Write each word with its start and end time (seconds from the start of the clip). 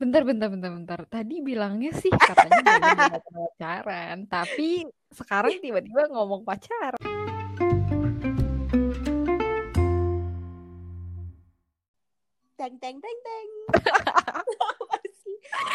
Bentar, 0.00 0.24
bentar, 0.24 0.48
bentar, 0.48 0.72
bentar. 0.72 1.00
Tadi 1.12 1.44
bilangnya 1.44 1.92
sih 1.92 2.08
katanya 2.08 2.64
belum 3.20 3.52
pacaran, 3.52 4.24
tapi 4.32 4.88
sekarang 5.12 5.60
tiba-tiba 5.60 6.08
ngomong 6.08 6.40
pacaran. 6.40 6.96
Teng 12.56 12.80
teng 12.80 12.96
teng 12.96 13.18
teng. 13.20 13.48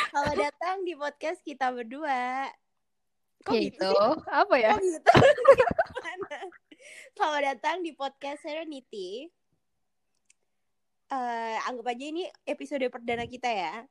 Selamat 0.09 0.38
datang 0.42 0.82
di 0.82 0.98
podcast 0.98 1.46
kita 1.46 1.70
berdua. 1.70 2.50
Kok 3.46 3.54
gitu 3.62 3.78
Yaitu, 3.78 3.94
sih? 3.94 4.34
apa 4.34 4.55
ya? 4.57 4.73
Kok 4.73 4.82
gitu? 4.89 5.12
Selamat 7.14 7.42
datang 7.46 7.86
di 7.86 7.94
podcast 7.94 8.42
Serenity. 8.42 9.30
Eh, 11.14 11.57
anggap 11.70 11.94
aja 11.94 12.05
ini 12.10 12.26
episode 12.50 12.89
perdana 12.89 13.30
kita 13.30 13.54
ya. 13.54 13.86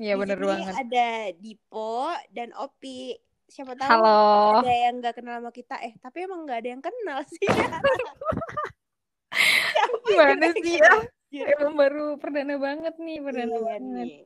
Iya 0.00 0.16
sini 0.16 0.34
banget. 0.40 0.74
Ada 0.74 1.08
Dipo 1.36 2.08
dan 2.32 2.48
Opi. 2.56 3.12
Siapa 3.52 3.76
tahu 3.76 3.90
Halo. 3.92 4.64
ada 4.64 4.72
yang 4.72 4.94
nggak 5.04 5.14
kenal 5.20 5.36
sama 5.36 5.52
kita. 5.52 5.76
Eh, 5.84 5.92
tapi 6.00 6.24
emang 6.24 6.48
nggak 6.48 6.58
ada 6.64 6.68
yang 6.72 6.82
kenal 6.82 7.18
sih. 7.28 7.46
Yang 9.72 9.92
Gimana 10.04 10.46
sih 10.56 10.76
ya? 10.76 10.92
Emang 11.56 11.72
baru 11.72 12.20
perdana 12.20 12.60
banget 12.60 12.94
nih, 13.00 13.18
perdana 13.24 13.56
Iya 13.56 13.64
banget. 13.64 14.06
nih. 14.08 14.20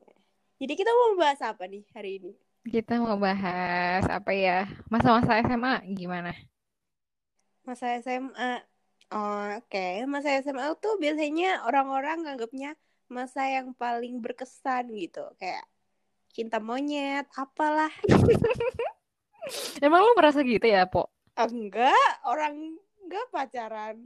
Jadi 0.59 0.73
kita 0.75 0.91
mau 0.91 1.11
bahas 1.15 1.39
apa 1.39 1.63
nih 1.63 1.83
hari 1.95 2.11
ini? 2.19 2.31
Kita 2.67 2.99
mau 2.99 3.15
bahas 3.15 4.03
apa 4.11 4.31
ya? 4.35 4.67
Masa-masa 4.91 5.39
SMA 5.39 5.87
gimana? 5.95 6.35
Masa 7.63 7.95
SMA. 8.03 8.63
Oh, 9.07 9.47
oke. 9.55 9.87
Masa 10.11 10.35
SMA 10.43 10.67
tuh 10.83 10.99
biasanya 10.99 11.63
orang-orang 11.63 12.27
nganggapnya 12.27 12.75
masa 13.07 13.47
yang 13.47 13.71
paling 13.75 14.19
berkesan 14.19 14.91
gitu. 14.95 15.23
Kayak 15.39 15.65
cinta 16.31 16.59
monyet, 16.61 17.25
apalah. 17.33 17.91
Emang 19.85 20.03
lu 20.03 20.11
merasa 20.13 20.43
gitu 20.43 20.67
ya, 20.67 20.83
Po? 20.85 21.07
Ah, 21.39 21.47
Enggak, 21.47 22.11
orang 22.27 22.75
enggak 23.03 23.25
pacaran. 23.31 23.97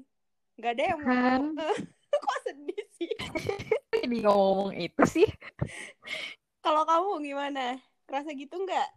Enggak 0.59 0.71
ada 0.77 0.83
yang 0.93 1.01
mau. 1.01 1.41
Kan? 1.57 1.73
Kok 2.21 2.37
sedih 2.43 2.85
sih? 2.99 3.13
Jadi 4.03 4.17
ngomong 4.21 4.75
itu 4.75 5.03
sih. 5.07 5.29
Kalau 6.61 6.83
kamu 6.83 7.23
gimana? 7.23 7.79
Kerasa 8.05 8.35
gitu 8.35 8.59
enggak? 8.61 8.89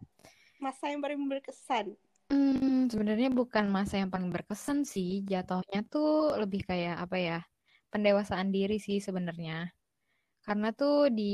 Masa 0.58 0.90
yang 0.90 1.00
paling 1.00 1.24
berkesan. 1.30 1.94
Hmm, 2.28 2.90
sebenarnya 2.90 3.30
bukan 3.30 3.70
masa 3.70 4.02
yang 4.02 4.10
paling 4.10 4.28
berkesan 4.34 4.82
sih. 4.82 5.22
Jatuhnya 5.24 5.86
tuh 5.86 6.34
lebih 6.36 6.66
kayak 6.66 7.00
apa 7.00 7.16
ya? 7.16 7.38
Pendewasaan 7.94 8.50
diri 8.50 8.82
sih 8.82 8.98
sebenarnya. 8.98 9.70
Karena 10.44 10.76
tuh 10.76 11.08
di 11.08 11.32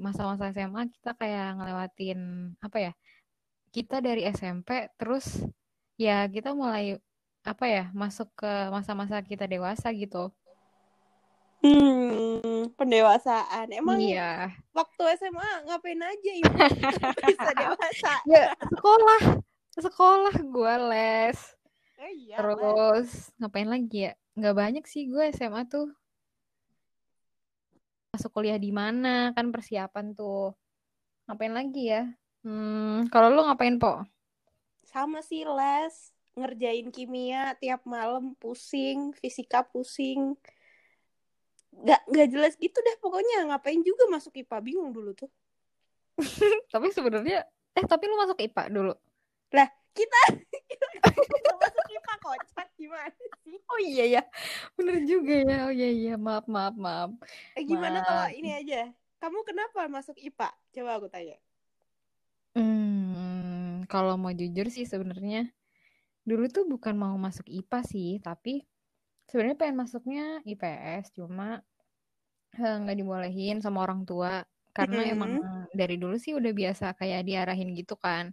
masa-masa 0.00 0.48
SMA 0.48 0.88
kita 0.88 1.12
kayak 1.12 1.60
ngelewatin 1.60 2.20
apa 2.58 2.78
ya? 2.80 2.92
Kita 3.68 4.00
dari 4.00 4.24
SMP 4.24 4.88
terus 4.96 5.44
ya 6.00 6.24
kita 6.24 6.56
mulai 6.56 6.96
apa 7.44 7.64
ya? 7.68 7.84
Masuk 7.92 8.32
ke 8.32 8.48
masa-masa 8.72 9.20
kita 9.20 9.44
dewasa 9.44 9.92
gitu. 9.92 10.32
Hmm, 11.60 12.70
pendewasaan. 12.76 13.68
Emang 13.72 13.98
Iya. 13.98 14.52
waktu 14.72 15.02
SMA 15.18 15.50
ngapain 15.66 16.00
aja 16.00 16.30
ibu 16.36 16.52
bisa 17.28 17.50
dewasa? 17.56 18.12
Ya, 18.32 18.52
sekolah. 18.56 19.22
Sekolah 19.76 20.34
gue 20.40 20.74
les. 20.88 21.38
Oh 22.00 22.08
iya. 22.12 22.36
Terus 22.40 23.08
ngapain 23.36 23.68
lagi 23.68 24.08
ya? 24.08 24.12
Nggak 24.36 24.56
banyak 24.56 24.84
sih 24.88 25.08
gue 25.08 25.28
SMA 25.32 25.64
tuh. 25.68 25.92
Masuk 28.16 28.32
kuliah 28.32 28.56
di 28.56 28.72
mana 28.72 29.36
kan 29.36 29.52
persiapan 29.52 30.16
tuh. 30.16 30.56
Ngapain 31.28 31.52
lagi 31.52 31.92
ya? 31.92 32.08
Hmm, 32.40 33.12
kalau 33.12 33.28
lu 33.28 33.44
ngapain, 33.44 33.76
Po? 33.76 34.08
Sama 34.88 35.20
sih 35.20 35.44
les, 35.44 36.16
ngerjain 36.32 36.88
kimia 36.88 37.52
tiap 37.60 37.84
malam 37.84 38.32
pusing, 38.40 39.12
fisika 39.20 39.60
pusing. 39.68 40.32
Gak, 41.84 42.08
gak 42.08 42.28
jelas 42.32 42.56
gitu 42.56 42.80
deh 42.80 42.96
pokoknya 43.04 43.52
ngapain 43.52 43.84
juga 43.84 44.08
masuk 44.08 44.32
IPA 44.40 44.64
bingung 44.64 44.96
dulu 44.96 45.12
tuh. 45.12 45.28
Tapi 46.72 46.88
sebenarnya 46.96 47.44
eh 47.76 47.84
tapi 47.84 48.08
lu 48.08 48.16
masuk 48.16 48.40
IPA 48.40 48.72
dulu. 48.72 48.96
Lah 49.52 49.68
kita 49.92 50.45
kocak 52.26 52.68
gimana 52.80 53.10
sih? 53.44 53.56
Oh 53.70 53.80
iya 53.90 54.04
ya. 54.14 54.20
Bener 54.76 54.96
juga 55.10 55.32
ya. 55.48 55.54
Oh 55.68 55.72
iya 55.78 55.88
iya, 55.98 56.12
maaf 56.26 56.44
maaf 56.54 56.74
maaf. 56.86 57.10
Eh, 57.56 57.64
gimana 57.70 57.98
kalau 58.06 58.26
Maaf. 58.26 58.36
ini 58.38 58.48
aja? 58.60 58.76
Kamu 59.20 59.38
kenapa 59.48 59.80
masuk 59.96 60.16
IPA? 60.28 60.48
Coba 60.74 60.90
aku 60.98 61.06
tanya. 61.14 61.36
Hmm, 62.56 63.84
kalau 63.92 64.14
mau 64.22 64.32
jujur 64.40 64.66
sih 64.76 64.86
sebenarnya 64.92 65.38
dulu 66.28 66.44
tuh 66.56 66.64
bukan 66.72 66.94
mau 67.02 67.14
masuk 67.26 67.46
IPA 67.58 67.78
sih, 67.92 68.08
tapi 68.26 68.52
sebenarnya 69.28 69.56
pengen 69.60 69.78
masuknya 69.82 70.24
IPS, 70.50 71.04
cuma 71.16 71.62
eh, 72.58 72.76
nggak 72.82 72.96
dibolehin 73.00 73.56
sama 73.64 73.78
orang 73.86 74.02
tua 74.10 74.32
karena 74.76 75.00
Mm-mm. 75.00 75.12
emang 75.12 75.32
dari 75.80 75.94
dulu 76.02 76.14
sih 76.24 76.32
udah 76.38 76.52
biasa 76.60 76.84
kayak 76.98 77.20
diarahin 77.28 77.68
gitu 77.78 77.94
kan, 78.04 78.24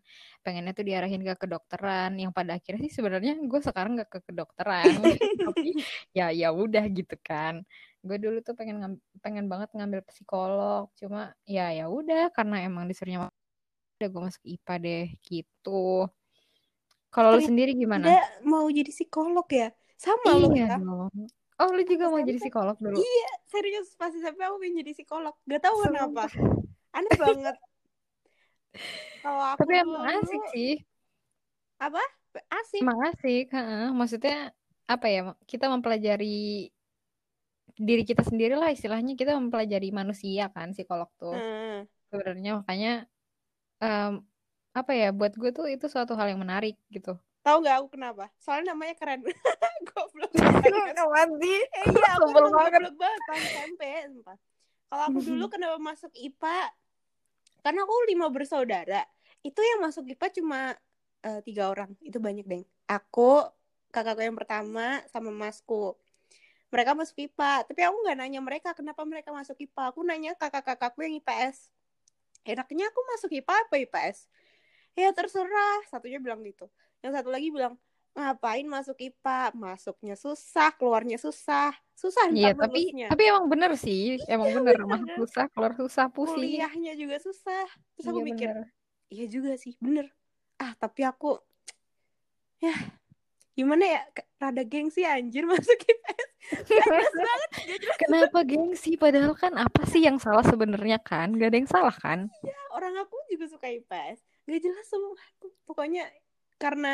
pengennya 0.44 0.72
tuh 0.78 0.86
diarahin 0.90 1.22
ke 1.28 1.34
kedokteran, 1.42 2.12
yang 2.22 2.32
pada 2.38 2.52
akhirnya 2.58 2.82
sih 2.88 2.94
sebenarnya 2.98 3.32
gue 3.52 3.60
sekarang 3.68 3.92
nggak 3.98 4.10
ke 4.14 4.20
kedokteran, 4.28 4.92
tapi 5.46 5.70
ya 6.18 6.24
ya 6.42 6.48
udah 6.64 6.84
gitu 6.98 7.16
kan. 7.28 7.54
Gue 8.08 8.18
dulu 8.24 8.38
tuh 8.48 8.54
pengen 8.60 8.78
pengen 9.24 9.46
banget 9.52 9.70
ngambil 9.76 10.02
psikolog, 10.10 10.84
cuma 11.00 11.20
ya 11.56 11.62
ya 11.78 11.84
udah 11.98 12.20
karena 12.36 12.56
emang 12.68 12.84
disuruhnya 12.90 13.20
udah 13.98 14.08
gue 14.14 14.22
masuk 14.28 14.44
IPA 14.54 14.74
deh 14.86 15.04
gitu. 15.30 15.70
Kalau 17.14 17.30
lu 17.36 17.42
Ternyata 17.42 17.48
sendiri 17.48 17.72
gimana? 17.82 18.08
Dia 18.08 18.18
mau 18.52 18.66
jadi 18.78 18.90
psikolog 18.96 19.48
ya? 19.62 19.68
Sama 20.04 20.32
loh 20.42 20.54
Iya 20.56 20.62
ya. 20.62 20.68
dong. 20.78 21.12
Oh, 21.64 21.72
lu 21.72 21.84
juga 21.88 22.12
mau 22.12 22.20
jadi 22.20 22.36
psikolog 22.36 22.76
dulu? 22.76 23.00
Iya, 23.00 23.32
serius 23.48 23.96
pas 23.96 24.12
SMP 24.12 24.44
aku 24.44 24.60
pengen 24.60 24.84
jadi 24.84 24.92
psikolog. 24.92 25.32
Gak 25.48 25.64
tahu 25.64 25.76
kenapa. 25.88 26.28
Aneh 26.92 27.16
banget. 27.16 27.56
Kalau 29.24 29.44
aku 29.56 29.64
Tapi 29.64 29.74
emang 29.80 30.04
dulu 30.04 30.20
asik 30.20 30.42
sih. 30.52 30.72
apa? 31.80 32.04
Asik. 32.52 32.82
Emang 32.84 33.00
asik. 33.08 33.46
heeh. 33.56 33.88
Maksudnya 33.96 34.52
apa 34.92 35.08
ya? 35.08 35.20
Kita 35.48 35.72
mempelajari 35.72 36.68
diri 37.74 38.04
kita 38.06 38.22
sendiri 38.22 38.54
lah 38.54 38.70
istilahnya 38.70 39.18
kita 39.18 39.34
mempelajari 39.40 39.90
manusia 39.96 40.52
kan 40.52 40.76
psikolog 40.76 41.08
tuh. 41.16 41.32
Hmm. 41.34 41.88
Sebenarnya 42.12 42.52
makanya 42.60 42.94
em, 43.80 44.20
apa 44.76 44.92
ya? 44.92 45.16
Buat 45.16 45.40
gue 45.40 45.50
tuh 45.56 45.72
itu 45.72 45.88
suatu 45.88 46.14
hal 46.20 46.36
yang 46.36 46.44
menarik 46.44 46.76
gitu. 46.92 47.16
Tahu 47.44 47.58
gak 47.60 47.76
aku 47.84 47.88
kenapa? 48.00 48.32
Soalnya 48.40 48.72
namanya 48.72 48.96
keren. 48.96 49.20
goblok 49.92 50.32
banget. 50.40 50.96
Mati. 50.96 51.56
Eh, 51.60 51.86
iya, 51.92 52.16
aku 52.16 52.32
emang 52.32 52.56
banget. 52.56 52.72
goblok 52.80 52.96
banget 52.96 53.22
SMP. 53.52 53.84
sumpah. 54.08 54.38
Kalau 54.88 55.04
aku 55.12 55.20
dulu 55.28 55.46
kenapa 55.54 55.78
masuk 55.78 56.12
IPA? 56.16 56.72
Karena 57.60 57.80
aku 57.84 57.94
lima 58.08 58.28
bersaudara. 58.32 59.04
Itu 59.44 59.60
yang 59.60 59.84
masuk 59.84 60.08
IPA 60.08 60.28
cuma 60.40 60.60
eh, 61.28 61.40
tiga 61.44 61.68
orang. 61.68 61.92
Itu 62.00 62.24
banyak, 62.24 62.48
Deng. 62.48 62.64
Aku, 62.88 63.44
kakakku 63.92 64.24
yang 64.24 64.40
pertama, 64.40 65.04
sama 65.12 65.28
masku. 65.28 66.00
Mereka 66.72 66.96
masuk 66.96 67.28
IPA. 67.28 67.68
Tapi 67.68 67.82
aku 67.84 67.98
nggak 68.08 68.18
nanya 68.24 68.40
mereka 68.40 68.72
kenapa 68.72 69.04
mereka 69.04 69.36
masuk 69.36 69.60
IPA. 69.60 69.84
Aku 69.92 70.00
nanya 70.08 70.32
kakak-kakakku 70.40 71.04
yang 71.04 71.20
IPS. 71.20 71.68
Enaknya 72.48 72.88
aku 72.88 73.00
masuk 73.12 73.36
IPA 73.36 73.68
apa 73.68 73.76
IPS? 73.84 74.32
Ya 74.96 75.12
terserah. 75.12 75.84
Satunya 75.92 76.24
bilang 76.24 76.40
gitu. 76.48 76.72
Yang 77.04 77.12
satu 77.20 77.30
lagi 77.30 77.48
bilang, 77.52 77.76
ngapain 78.16 78.64
masuk 78.64 78.96
IPA? 78.96 79.52
Masuknya 79.54 80.16
susah, 80.16 80.72
keluarnya 80.74 81.20
susah. 81.20 81.76
Susah 81.94 82.32
Iya, 82.32 82.56
tapi 82.56 82.90
lulusnya. 82.90 83.08
tapi 83.12 83.24
emang 83.28 83.46
bener 83.52 83.72
sih. 83.76 84.18
Emang 84.26 84.50
bener 84.56 84.80
bener. 84.80 84.88
masuk 84.88 85.10
susah, 85.28 85.46
keluar 85.52 85.74
susah, 85.76 86.06
pusing. 86.08 86.40
Kuliahnya 86.40 86.96
juga 86.96 87.20
susah. 87.20 87.68
Terus 87.94 88.06
aku 88.08 88.20
Iya 88.24 88.26
mikir, 88.26 88.50
bener. 88.50 88.68
iya 89.12 89.26
juga 89.28 89.52
sih, 89.60 89.76
bener. 89.78 90.08
Ah, 90.58 90.72
tapi 90.80 91.04
aku, 91.04 91.36
ya 92.58 92.72
gimana 93.54 93.84
ya, 93.86 94.02
rada 94.40 94.64
gengsi 94.64 95.04
anjir 95.04 95.44
masuk 95.52 95.78
IPS. 95.78 96.28
Banget. 97.14 97.50
Kenapa 98.00 98.40
gengsi? 98.44 98.96
Padahal 98.96 99.36
kan 99.36 99.54
apa 99.56 99.84
sih 99.86 100.02
yang 100.02 100.18
salah 100.18 100.44
sebenarnya 100.44 100.98
kan? 101.04 101.36
Gak 101.36 101.52
ada 101.52 101.58
yang 101.60 101.70
salah 101.70 101.94
kan? 101.94 102.32
Orang 102.72 102.96
aku 102.96 103.16
juga 103.28 103.46
suka 103.48 103.68
IPS. 103.70 104.24
Gak 104.48 104.60
jelas 104.60 104.88
semua. 104.88 105.20
Pokoknya 105.64 106.08
karena 106.64 106.88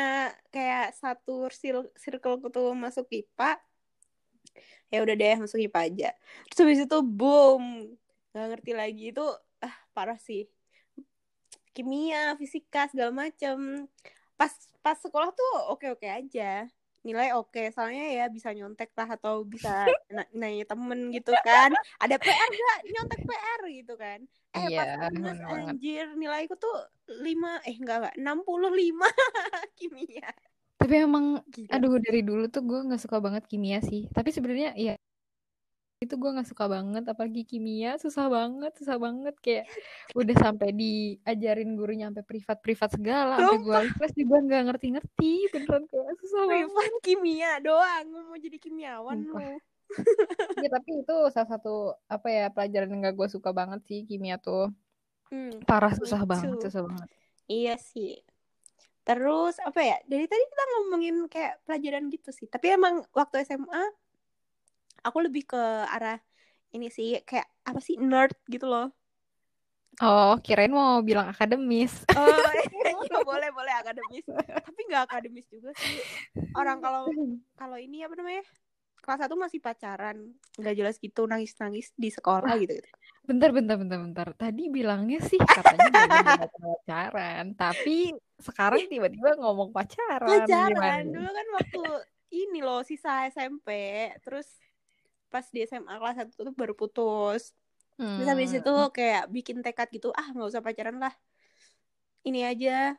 kayak 0.54 0.84
satu 1.00 1.46
sil- 1.60 1.94
circle 2.02 2.36
tuh 2.54 2.74
masuk 2.84 3.06
IPA, 3.18 3.50
ya 4.92 4.98
udah 5.04 5.14
deh 5.20 5.34
masuk 5.42 5.58
IPA 5.62 5.80
aja. 5.88 6.08
Terus 6.50 6.58
habis 6.66 6.80
itu 6.86 6.98
boom, 7.18 7.64
nggak 8.34 8.46
ngerti 8.50 8.72
lagi 8.80 9.04
itu 9.14 9.22
ah 9.66 9.74
parah 9.94 10.18
sih. 10.18 10.42
Kimia, 11.74 12.34
fisika 12.40 12.90
segala 12.90 13.12
macem. 13.14 13.86
Pas 14.38 14.52
pas 14.84 14.96
sekolah 14.98 15.30
tuh 15.38 15.50
oke 15.72 15.86
oke 15.94 16.06
aja. 16.08 16.66
Nilai 17.00 17.32
oke 17.32 17.72
soalnya 17.72 18.04
ya 18.12 18.24
bisa 18.28 18.52
nyontek 18.52 18.92
lah 18.92 19.08
atau 19.16 19.40
bisa 19.44 19.68
nanya 20.36 20.64
temen 20.68 21.08
gitu 21.16 21.32
kan 21.40 21.72
ada 21.96 22.16
PR 22.20 22.50
gak 22.52 22.78
nyontek 22.92 23.20
PR 23.24 23.60
gitu 23.72 23.94
kan 23.96 24.20
eh 24.50 24.66
Iya, 24.68 24.80
pas 25.00 25.08
banget. 25.46 25.72
anjir 25.72 26.06
nilaiku 26.18 26.54
tuh 26.60 26.76
lima 27.24 27.56
eh 27.64 27.74
enggak 27.80 27.96
enggak 28.04 28.14
enam 28.20 28.38
puluh 28.44 28.70
lima 28.74 29.06
kimia 29.78 30.28
Tapi 30.80 30.96
emang, 30.96 31.44
Gila. 31.52 31.76
aduh 31.76 32.00
dari 32.00 32.24
dulu 32.24 32.48
tuh 32.48 32.64
gue 32.64 32.80
nggak 32.88 33.02
suka 33.04 33.20
banget 33.20 33.44
kimia 33.44 33.84
sih. 33.84 34.08
Tapi 34.16 34.32
sebenarnya 34.32 34.72
ya 34.80 34.96
itu 36.00 36.16
gue 36.16 36.30
nggak 36.32 36.48
suka 36.48 36.64
banget, 36.64 37.04
apalagi 37.12 37.44
kimia 37.44 38.00
susah 38.00 38.32
banget, 38.32 38.72
susah 38.80 38.96
banget 38.96 39.36
kayak 39.44 39.68
udah 40.16 40.32
sampai 40.32 40.72
diajarin 40.72 41.76
gurunya 41.76 42.08
sampai 42.08 42.24
privat-privat 42.24 42.88
segala, 42.96 43.36
sampai 43.36 43.60
gue 43.60 43.78
les 44.00 44.14
juga 44.16 44.36
nggak 44.40 44.62
ngerti-ngerti, 44.72 45.32
beneran 45.52 45.84
kayak 45.92 46.16
susah 46.24 46.42
banget. 46.48 46.72
privat 46.72 46.92
kimia 47.04 47.52
doang 47.60 48.04
mau 48.08 48.38
jadi 48.40 48.56
kimiawan 48.56 49.28
Sumpah. 49.28 49.44
lu 49.44 49.60
Ya 50.64 50.68
tapi 50.72 50.90
itu 51.04 51.16
salah 51.36 51.50
satu 51.52 51.92
apa 52.08 52.28
ya 52.32 52.48
pelajaran 52.48 52.88
yang 52.96 53.00
gak 53.10 53.16
gue 53.20 53.28
suka 53.28 53.50
banget 53.52 53.84
sih 53.84 54.00
kimia 54.08 54.40
tuh 54.40 54.72
Hmm, 55.30 55.62
parah 55.62 55.94
me 55.94 55.98
susah 56.00 56.26
banget, 56.26 56.58
too. 56.58 56.66
susah 56.66 56.82
banget. 56.90 57.08
Iya 57.46 57.78
sih. 57.78 58.18
Terus 59.06 59.62
apa 59.62 59.78
ya? 59.78 59.94
Dari 60.02 60.26
tadi 60.26 60.42
kita 60.42 60.64
ngomongin 60.74 61.16
kayak 61.30 61.62
pelajaran 61.62 62.10
gitu 62.10 62.34
sih. 62.34 62.50
Tapi 62.50 62.74
emang 62.74 63.06
waktu 63.14 63.46
SMA 63.46 63.84
aku 65.04 65.18
lebih 65.26 65.48
ke 65.48 65.62
arah 65.88 66.18
ini 66.70 66.88
sih 66.92 67.18
kayak 67.26 67.48
apa 67.66 67.80
sih 67.82 67.98
nerd 67.98 68.34
gitu 68.46 68.66
loh. 68.70 68.94
Oh, 70.00 70.38
kirain 70.40 70.70
mau 70.72 71.02
bilang 71.02 71.28
akademis. 71.28 72.06
Oh 72.14 72.24
iya 73.04 73.18
boleh 73.20 73.50
boleh 73.52 73.74
akademis. 73.74 74.24
Tapi 74.64 74.80
nggak 74.88 75.02
akademis 75.10 75.46
juga 75.50 75.74
sih. 75.76 75.98
Orang 76.56 76.80
kalau 76.80 77.10
kalau 77.58 77.76
ini 77.76 78.06
apa 78.06 78.14
namanya? 78.16 78.46
Kelas 79.00 79.24
satu 79.24 79.32
masih 79.32 79.64
pacaran, 79.64 80.36
nggak 80.60 80.76
jelas 80.76 81.00
gitu 81.00 81.24
nangis-nangis 81.24 81.88
di 81.96 82.12
sekolah 82.12 82.52
gitu. 82.60 82.76
gitu. 82.76 82.88
Bentar, 83.24 83.48
bentar, 83.48 83.80
bentar, 83.80 83.96
bentar. 83.96 84.28
Tadi 84.36 84.68
bilangnya 84.68 85.24
sih 85.24 85.40
katanya 85.40 85.88
gak 86.36 86.52
pacaran, 86.52 87.46
tapi 87.56 88.12
sekarang 88.36 88.92
tiba-tiba 88.92 89.40
ngomong 89.40 89.72
pacaran. 89.72 90.44
Pacaran 90.44 90.76
Gimana? 90.76 91.12
dulu 91.16 91.28
kan 91.32 91.46
waktu 91.56 91.82
ini 92.30 92.60
loh 92.60 92.84
sisa 92.84 93.24
SMP, 93.32 93.68
terus 94.20 94.46
pas 95.32 95.44
di 95.54 95.58
SMA 95.68 95.94
kelas 96.00 96.16
satu 96.20 96.32
tuh 96.48 96.54
baru 96.60 96.74
putus. 96.80 97.42
Terus 98.14 98.28
habis 98.32 98.50
itu 98.58 98.70
Hmm. 98.70 98.90
kayak 98.96 99.22
bikin 99.36 99.58
tekad 99.64 99.88
gitu, 99.96 100.08
ah 100.20 100.26
nggak 100.34 100.48
usah 100.52 100.62
pacaran 100.66 100.98
lah. 101.04 101.14
Ini 102.28 102.40
aja 102.52 102.96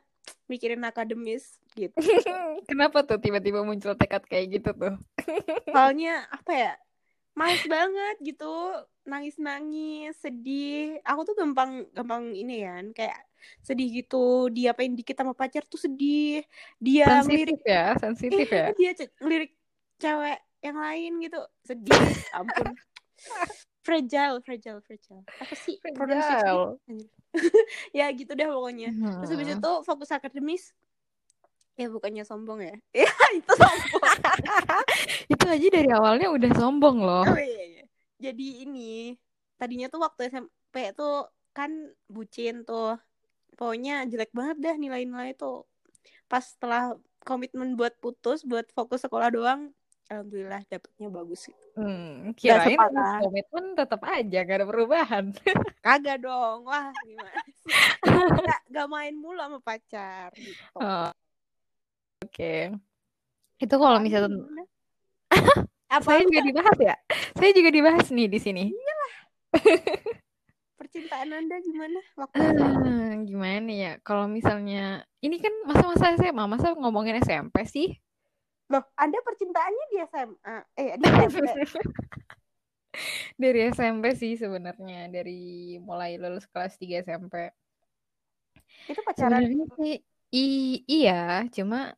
mikirin 0.50 0.82
akademis 0.86 1.58
gitu. 1.78 2.02
Kenapa 2.68 2.98
tuh 3.08 3.18
tiba-tiba 3.20 3.60
muncul 3.68 3.92
tekad 3.98 4.22
kayak 4.30 4.46
gitu 4.60 4.70
tuh? 4.74 4.94
Soalnya 5.72 6.10
apa 6.36 6.52
ya? 6.62 6.70
Males 7.40 7.64
banget 7.74 8.14
gitu, 8.28 8.44
nangis-nangis, 9.10 10.12
sedih. 10.24 11.00
Aku 11.08 11.20
tuh 11.28 11.34
gampang 11.40 11.70
gampang 11.96 12.24
ini 12.40 12.52
kan, 12.68 12.84
kayak 12.98 13.18
sedih 13.66 13.88
gitu. 13.98 14.16
Diapain 14.56 14.92
dikit 14.98 15.16
sama 15.20 15.34
pacar 15.40 15.64
tuh 15.72 15.80
sedih. 15.86 16.44
Dia 16.86 17.04
Sensitif 17.08 17.58
ya, 17.66 17.82
sensitif 17.98 18.46
ya. 18.52 18.66
dia 18.78 18.90
ngelirik 19.22 19.50
cewek 20.02 20.38
yang 20.62 20.78
lain 20.78 21.12
gitu, 21.20 21.42
sedih. 21.66 22.02
Ampun. 22.32 22.72
Fragile, 23.82 24.38
fragile, 24.46 24.78
fragile. 24.78 25.26
Apa 25.42 25.54
sih? 25.58 25.82
Fragile. 25.82 26.78
ya 27.98 28.06
gitu 28.14 28.30
deh 28.38 28.46
pokoknya. 28.46 28.94
Terus 28.94 29.30
habis 29.34 29.48
Hmm. 29.50 29.58
itu 29.58 29.72
fokus 29.82 30.10
akademis. 30.14 30.70
Ya 31.74 31.90
bukannya 31.90 32.22
sombong 32.22 32.62
ya. 32.62 32.76
Ya 33.02 33.10
itu 33.34 33.52
sombong. 33.58 34.06
Itu 35.26 35.44
aja 35.50 35.66
dari 35.66 35.90
awalnya 35.90 36.30
udah 36.30 36.50
sombong 36.54 37.02
loh. 37.02 37.26
Oh 37.26 37.34
iya 37.42 37.82
iya. 37.82 37.84
Jadi 38.22 38.62
ini 38.62 39.18
tadinya 39.58 39.90
tuh 39.90 40.06
waktu 40.06 40.30
SMP 40.30 40.94
tuh 40.94 41.26
kan 41.50 41.90
bucin 42.06 42.62
tuh. 42.62 42.94
Pokoknya 43.58 44.06
jelek 44.06 44.30
banget 44.30 44.62
dah 44.62 44.74
nilai-nilai 44.78 45.34
tuh. 45.34 45.66
Pas 46.30 46.46
setelah 46.46 46.94
komitmen 47.26 47.74
buat 47.74 47.98
putus, 47.98 48.46
buat 48.46 48.70
fokus 48.78 49.02
sekolah 49.02 49.34
doang, 49.34 49.74
alhamdulillah 50.10 50.62
dapetnya 50.66 51.08
bagus 51.12 51.46
gitu. 51.46 51.66
Hmm, 51.72 52.36
kirain 52.36 52.78
komitmen 53.22 53.76
tetap 53.78 54.00
aja 54.04 54.38
gak 54.44 54.58
ada 54.60 54.66
perubahan. 54.68 55.24
Kagak 55.84 56.20
dong. 56.20 56.68
Wah, 56.68 56.92
gimana 57.02 57.42
sih? 57.46 57.72
Gak, 58.48 58.60
gak 58.70 58.88
main 58.90 59.14
mulu 59.16 59.40
sama 59.40 59.58
pacar 59.62 60.30
gitu. 60.36 60.62
Oh, 60.76 61.10
Oke. 62.22 62.70
Itu 63.58 63.74
kalau 63.78 63.98
misalnya? 63.98 64.42
Apa 65.92 66.16
saya 66.16 66.24
juga 66.24 66.40
dibahas 66.40 66.78
ya. 66.80 66.96
Saya 67.36 67.50
juga 67.52 67.70
dibahas 67.70 68.06
nih 68.08 68.28
di 68.30 68.38
sini. 68.40 68.64
percintaan 70.80 71.28
Anda 71.30 71.56
gimana 71.60 72.00
waktu 72.16 72.40
Ah, 72.40 73.12
gimana 73.22 73.70
ya? 73.70 73.92
Kalau 74.00 74.24
misalnya 74.24 75.04
ini 75.20 75.36
kan 75.38 75.52
masa-masa 75.68 76.16
SMA, 76.16 76.44
masa 76.48 76.72
ngomongin 76.72 77.20
SMP 77.20 77.68
sih? 77.68 77.92
Loh, 78.72 78.84
Anda 78.96 79.20
percintaannya 79.20 79.84
di 79.92 79.96
SMA? 80.08 80.56
Eh, 80.80 80.96
di 80.96 81.04
SMP. 81.28 81.76
Dari 83.36 83.60
SMP 83.72 84.04
sih 84.16 84.32
sebenarnya, 84.36 85.12
dari 85.12 85.76
mulai 85.80 86.16
lulus 86.16 86.48
kelas 86.48 86.76
3 86.80 87.04
SMP. 87.04 87.52
Itu 88.88 89.00
pacaran. 89.04 89.44
Sih 89.76 90.00
i- 90.32 90.82
iya, 90.88 91.44
cuma 91.52 91.92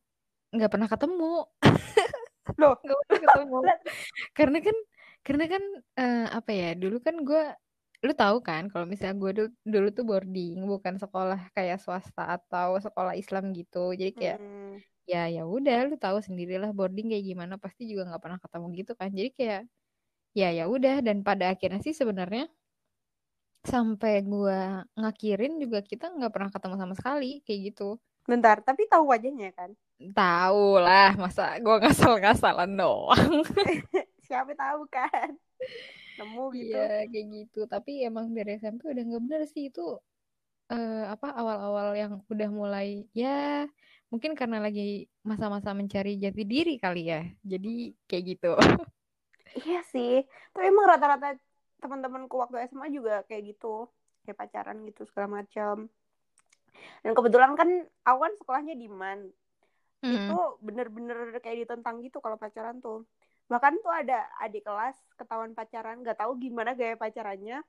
nggak 0.50 0.71
pernah 0.71 0.88
ketemu. 0.91 1.47
Loh, 2.61 2.75
Nggak 2.82 2.99
pernah 3.06 3.21
ketemu. 3.23 3.59
Karena 4.38 4.59
kan 4.62 4.76
karena 5.25 5.44
kan 5.49 5.62
eh, 5.97 6.26
apa 6.29 6.50
ya? 6.53 6.71
Dulu 6.75 6.99
kan 7.00 7.17
gue 7.23 7.43
lu 8.05 8.12
tahu 8.12 8.44
kan 8.44 8.69
kalau 8.69 8.85
misalnya 8.85 9.17
gue 9.17 9.31
dulu, 9.32 9.49
dulu 9.65 9.88
tuh 9.88 10.05
boarding 10.05 10.61
bukan 10.69 11.00
sekolah 11.00 11.49
kayak 11.56 11.81
swasta 11.81 12.37
atau 12.37 12.76
sekolah 12.76 13.17
Islam 13.17 13.56
gitu 13.56 13.97
jadi 13.97 14.12
kayak 14.12 14.38
Hmm. 14.44 14.76
Ya 15.12 15.28
ya 15.36 15.42
udah 15.56 15.76
lu 15.88 15.94
tahu 16.04 16.18
sendirilah 16.26 16.70
boarding 16.78 17.06
kayak 17.12 17.24
gimana 17.30 17.54
pasti 17.64 17.82
juga 17.90 18.02
nggak 18.08 18.22
pernah 18.24 18.38
ketemu 18.44 18.66
gitu 18.80 18.92
kan 19.00 19.08
jadi 19.18 19.30
kayak 19.38 19.60
ya 20.40 20.48
ya 20.58 20.64
udah 20.74 20.94
dan 21.06 21.18
pada 21.28 21.44
akhirnya 21.54 21.80
sih 21.86 21.94
sebenarnya 22.00 22.44
sampai 23.72 24.12
gua 24.30 24.58
ngakhirin 25.00 25.52
juga 25.62 25.78
kita 25.90 26.04
nggak 26.16 26.32
pernah 26.34 26.50
ketemu 26.54 26.74
sama 26.80 26.94
sekali 26.98 27.30
kayak 27.46 27.60
gitu 27.72 27.88
Bentar, 28.24 28.56
tapi 28.64 28.88
tahu 28.88 29.04
wajahnya 29.12 29.52
kan? 29.52 29.70
tahu 30.16 30.64
lah 30.84 31.10
masa 31.22 31.42
gua 31.64 31.76
ngasal-ngasalan 31.82 32.70
doang 32.80 33.32
Siapa 34.26 34.52
tahu 34.56 34.82
kan? 34.88 35.30
Nemu 36.18 36.44
gitu. 36.54 36.76
iya 36.78 37.04
kayak 37.10 37.26
gitu 37.34 37.58
tapi 37.72 37.90
emang 38.06 38.26
dari 38.36 38.50
SMP 38.60 38.82
udah 38.92 39.02
nggak 39.08 39.22
bener 39.26 39.42
sih 39.52 39.64
itu 39.70 39.82
eh, 40.72 41.04
apa 41.14 41.26
awal-awal 41.40 41.88
yang 42.02 42.12
udah 42.32 42.49
mulai 42.61 42.88
ya 43.20 43.66
mungkin 44.14 44.38
karena 44.38 44.62
lagi 44.62 45.11
masa-masa 45.26 45.75
mencari 45.75 46.14
jati 46.23 46.47
diri 46.47 46.78
kali 46.78 47.11
ya 47.11 47.26
jadi 47.42 47.90
kayak 48.06 48.25
gitu 48.38 48.54
Iya 49.54 49.80
sih. 49.87 50.26
Tapi 50.50 50.64
emang 50.66 50.90
rata-rata 50.90 51.38
teman-temanku 51.78 52.35
waktu 52.35 52.66
SMA 52.66 52.90
juga 52.90 53.23
kayak 53.30 53.54
gitu. 53.54 53.87
Kayak 54.26 54.38
pacaran 54.42 54.83
gitu 54.90 55.06
segala 55.06 55.42
macam. 55.42 55.87
Dan 57.06 57.12
kebetulan 57.14 57.54
kan 57.54 57.68
aku 58.02 58.18
kan 58.18 58.33
sekolahnya 58.42 58.75
di 58.75 58.88
MAN. 58.90 59.30
Mm. 60.02 60.14
Itu 60.26 60.59
bener-bener 60.59 61.38
kayak 61.38 61.68
ditentang 61.68 62.02
gitu 62.02 62.18
kalau 62.18 62.35
pacaran 62.35 62.83
tuh. 62.83 63.06
Bahkan 63.47 63.78
tuh 63.85 63.92
ada 63.92 64.26
adik 64.42 64.66
kelas 64.66 64.97
ketahuan 65.14 65.54
pacaran, 65.54 66.02
nggak 66.02 66.18
tahu 66.18 66.35
gimana 66.40 66.75
gaya 66.75 66.99
pacarannya. 66.99 67.62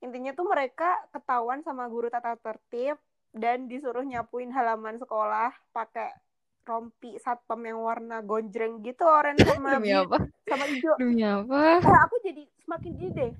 Intinya 0.00 0.32
tuh 0.32 0.48
mereka 0.48 0.96
ketahuan 1.12 1.60
sama 1.60 1.86
guru 1.86 2.08
tata 2.08 2.34
tertib 2.40 2.96
dan 3.30 3.70
disuruh 3.70 4.02
nyapuin 4.02 4.50
halaman 4.50 4.98
sekolah 4.98 5.54
pakai 5.70 6.10
rompi 6.66 7.18
satpam 7.18 7.62
yang 7.66 7.82
warna 7.82 8.22
gonjreng 8.22 8.78
gitu 8.84 9.02
orange 9.02 9.42
sama 9.48 9.78
demi 9.78 9.90
apa 9.90 10.18
sama 10.46 10.64
hijau. 10.70 10.94
demi 10.98 11.22
apa 11.24 11.82
Eh, 11.82 11.98
aku 12.06 12.16
jadi 12.22 12.42
semakin 12.62 12.92
ini 12.94 13.08
deh. 13.10 13.32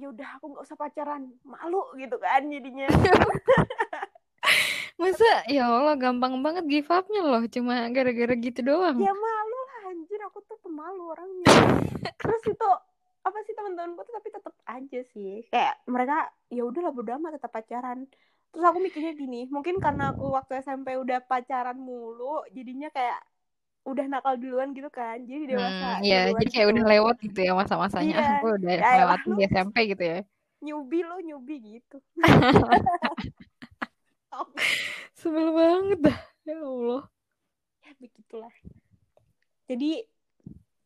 Ya 0.00 0.08
udah 0.08 0.28
aku 0.40 0.56
nggak 0.56 0.64
usah 0.64 0.76
pacaran, 0.80 1.28
malu 1.44 1.84
gitu 2.00 2.16
kan 2.16 2.48
jadinya. 2.48 2.88
masa 5.00 5.26
ya 5.50 5.66
Allah 5.66 5.98
gampang 5.98 6.38
banget 6.46 6.62
give 6.70 6.86
up-nya 6.86 7.26
loh 7.26 7.42
cuma 7.50 7.90
gara-gara 7.90 8.38
gitu 8.38 8.62
doang 8.62 9.02
ya 9.02 9.10
malu 9.10 9.58
lah 9.66 9.90
anjir 9.90 10.20
aku 10.22 10.38
tuh 10.46 10.54
pemalu 10.62 11.10
orangnya. 11.10 11.50
Terus 12.22 12.42
itu 12.46 12.70
apa 13.22 13.38
sih 13.46 13.54
teman-temanku 13.54 14.02
tuh 14.06 14.14
tapi 14.14 14.28
tetap 14.30 14.54
aja 14.66 15.00
sih 15.10 15.42
kayak 15.50 15.74
mereka 15.90 16.30
ya 16.54 16.62
udahlah 16.62 16.94
bodo 16.94 17.10
amat 17.18 17.42
tetap 17.42 17.50
pacaran. 17.50 18.06
Terus 18.52 18.64
aku 18.68 18.78
mikirnya 18.84 19.12
gini, 19.16 19.40
mungkin 19.48 19.80
karena 19.80 20.12
aku 20.12 20.28
waktu 20.36 20.60
SMP 20.60 20.92
udah 21.00 21.24
pacaran 21.24 21.80
mulu, 21.80 22.44
jadinya 22.52 22.92
kayak 22.92 23.20
udah 23.88 24.04
nakal 24.12 24.36
duluan 24.38 24.76
gitu 24.76 24.88
kan. 24.92 25.24
Jadi 25.24 25.52
dewasa. 25.52 25.98
Hmm, 25.98 26.08
ya 26.08 26.32
jadi 26.32 26.44
kayak 26.48 26.66
gitu. 26.68 26.72
udah 26.72 26.84
lewat 26.96 27.16
gitu 27.20 27.38
ya 27.44 27.52
masa-masanya 27.52 28.16
Iya. 28.16 28.40
gue 28.40 28.50
udah 28.56 28.72
Ya 28.82 29.04
lu 29.28 29.36
di 29.36 29.44
SMP 29.52 29.76
gitu 29.92 30.04
ya 30.04 30.20
Nyubi 30.62 31.00
lo, 31.02 31.18
nyubi 31.18 31.56
gitu. 31.58 31.98
sebel 35.18 35.48
banget 35.54 35.98
dah 36.08 36.18
ya 36.48 36.56
Allah 36.58 37.02
ya 37.84 37.92
begitulah 38.00 38.52
jadi 39.68 40.04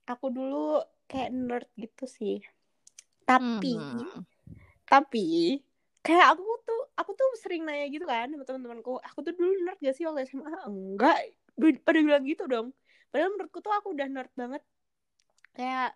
aku 0.06 0.26
dulu 0.30 0.82
kayak 1.10 1.30
nerd 1.34 1.66
gitu 1.78 2.04
sih 2.10 2.42
tapi 3.26 3.74
Hmm. 3.76 4.22
tapi 4.86 5.58
kayak 6.06 6.26
aku 6.32 6.42
tuh 6.66 6.78
aku 7.00 7.10
tuh 7.20 7.28
sering 7.42 7.62
nanya 7.66 7.86
gitu 7.94 8.04
kan 8.12 8.26
sama 8.32 8.44
teman-temanku 8.48 8.90
aku 9.08 9.18
tuh 9.26 9.32
dulu 9.38 9.50
nerd 9.66 9.78
gak 9.86 9.94
sih 9.96 10.04
waktu 10.08 10.20
SMA 10.30 10.52
enggak 10.70 11.16
pada 11.86 11.98
bilang 12.06 12.24
gitu 12.30 12.42
dong 12.52 12.66
padahal 13.10 13.30
menurutku 13.34 13.58
tuh 13.66 13.72
aku 13.78 13.88
udah 13.94 14.06
nerd 14.14 14.30
banget 14.40 14.62
kayak 15.56 15.86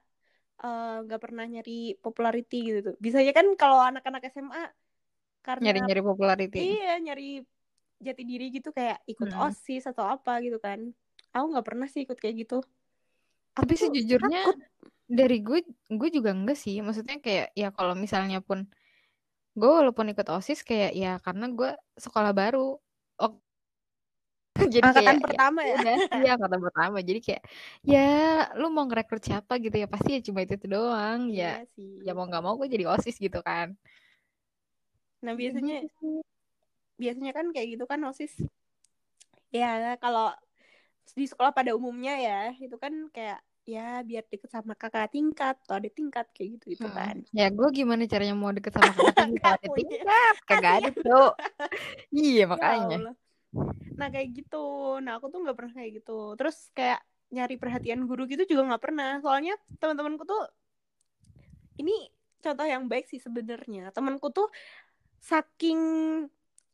eh, 0.65 0.87
nggak 1.05 1.21
pernah 1.25 1.45
nyari 1.55 1.73
popularity 2.05 2.57
gitu 2.69 2.79
tuh 2.87 2.95
biasanya 3.05 3.33
kan 3.39 3.47
kalau 3.61 3.79
anak-anak 3.89 4.23
SMA 4.35 4.63
karena 5.47 5.67
Nyari-nyari 5.67 6.03
popularity. 6.09 6.61
iya 6.61 6.89
nyari 7.05 7.25
jati 8.07 8.23
diri 8.31 8.45
gitu 8.57 8.69
kayak 8.79 8.99
ikut 9.13 9.31
Hmm. 9.31 9.41
osis 9.47 9.83
atau 9.91 10.05
apa 10.15 10.33
gitu 10.47 10.59
kan 10.67 10.81
aku 11.35 11.47
nggak 11.53 11.67
pernah 11.69 11.87
sih 11.93 12.01
ikut 12.07 12.19
kayak 12.23 12.37
gitu 12.43 12.57
Tapi 13.57 13.75
Aku 13.83 13.83
sejujurnya 13.83 14.41
takut. 14.45 14.57
dari 15.21 15.37
gue 15.47 15.59
gue 15.99 16.09
juga 16.17 16.31
enggak 16.37 16.57
sih. 16.65 16.75
Maksudnya 16.87 17.17
kayak 17.25 17.47
ya 17.61 17.69
kalau 17.77 17.95
misalnya 18.05 18.39
pun 18.49 18.59
gue 19.59 19.71
walaupun 19.71 20.07
ikut 20.13 20.27
OSIS 20.31 20.63
kayak 20.63 20.93
ya 20.95 21.19
karena 21.25 21.47
gue 21.51 21.71
sekolah 21.99 22.33
baru. 22.33 22.79
Oh, 23.21 23.33
jadi 24.75 24.87
angkatan 24.91 25.17
kayak 25.17 25.23
ya 25.23 25.23
pertama 25.25 25.61
ya 25.67 25.75
udah 25.81 25.97
iya 26.21 26.31
angkatan 26.37 26.61
pertama. 26.67 26.97
Jadi 27.03 27.21
kayak 27.23 27.43
ya 27.85 28.09
lu 28.59 28.67
mau 28.71 28.85
ngerekrut 28.87 29.23
siapa 29.23 29.53
gitu 29.63 29.77
ya 29.77 29.87
pasti 29.91 30.11
ya 30.17 30.21
cuma 30.27 30.39
itu, 30.45 30.55
itu 30.59 30.67
doang. 30.71 31.31
Ya 31.31 31.61
iya 31.61 31.67
sih 31.75 31.91
ya 32.07 32.13
mau 32.17 32.27
nggak 32.29 32.43
mau 32.45 32.55
gue 32.61 32.69
jadi 32.71 32.85
OSIS 32.91 33.17
gitu 33.19 33.41
kan. 33.43 33.75
nah 35.21 35.37
Ya 35.37 35.37
biasanya 35.37 35.77
biasanya 37.01 37.33
kan 37.33 37.47
kayak 37.53 37.69
gitu 37.77 37.85
kan 37.89 38.01
osis 38.09 38.33
ya 39.51 39.97
kalau 39.99 40.33
di 41.17 41.27
sekolah 41.27 41.51
pada 41.51 41.75
umumnya 41.75 42.15
ya 42.21 42.41
itu 42.57 42.77
kan 42.79 42.93
kayak 43.11 43.41
ya 43.75 43.89
biar 44.09 44.25
deket 44.33 44.51
sama 44.57 44.73
kakak 44.81 45.07
tingkat 45.15 45.55
atau 45.65 45.75
ada 45.79 45.91
tingkat 45.99 46.27
kayak 46.35 46.49
gitu 46.59 46.65
gitu 46.75 46.87
Hmm. 46.89 46.97
kan 46.99 47.17
Ya 47.39 47.47
gue 47.57 47.69
gimana 47.79 48.03
caranya 48.13 48.35
mau 48.35 48.51
deket 48.57 48.73
sama 48.75 48.91
kakak 48.97 49.15
Nggak 49.31 49.53
ada 49.59 49.69
tingkat 49.79 50.35
kagak 50.49 50.73
ada 50.81 50.91
tuh. 51.07 51.29
Iya 52.11 52.43
Ya 52.43 52.49
makanya. 52.53 52.97
Allah. 52.99 53.15
nah 54.01 54.09
kayak 54.09 54.29
gitu 54.39 54.65
nah 55.05 55.13
aku 55.21 55.27
tuh 55.33 55.39
nggak 55.45 55.57
pernah 55.59 55.73
kayak 55.77 55.91
gitu 56.01 56.13
terus 56.39 56.57
kayak 56.73 57.01
nyari 57.31 57.55
perhatian 57.63 58.01
guru 58.09 58.23
gitu 58.27 58.43
juga 58.49 58.63
nggak 58.75 58.83
pernah 58.83 59.11
soalnya 59.23 59.55
teman-temanku 59.79 60.25
tuh 60.27 60.43
ini 61.81 61.97
contoh 62.41 62.67
yang 62.67 62.89
baik 62.89 63.07
sih 63.09 63.21
sebenarnya 63.21 63.93
temanku 63.93 64.33
tuh 64.33 64.49
saking 65.21 65.81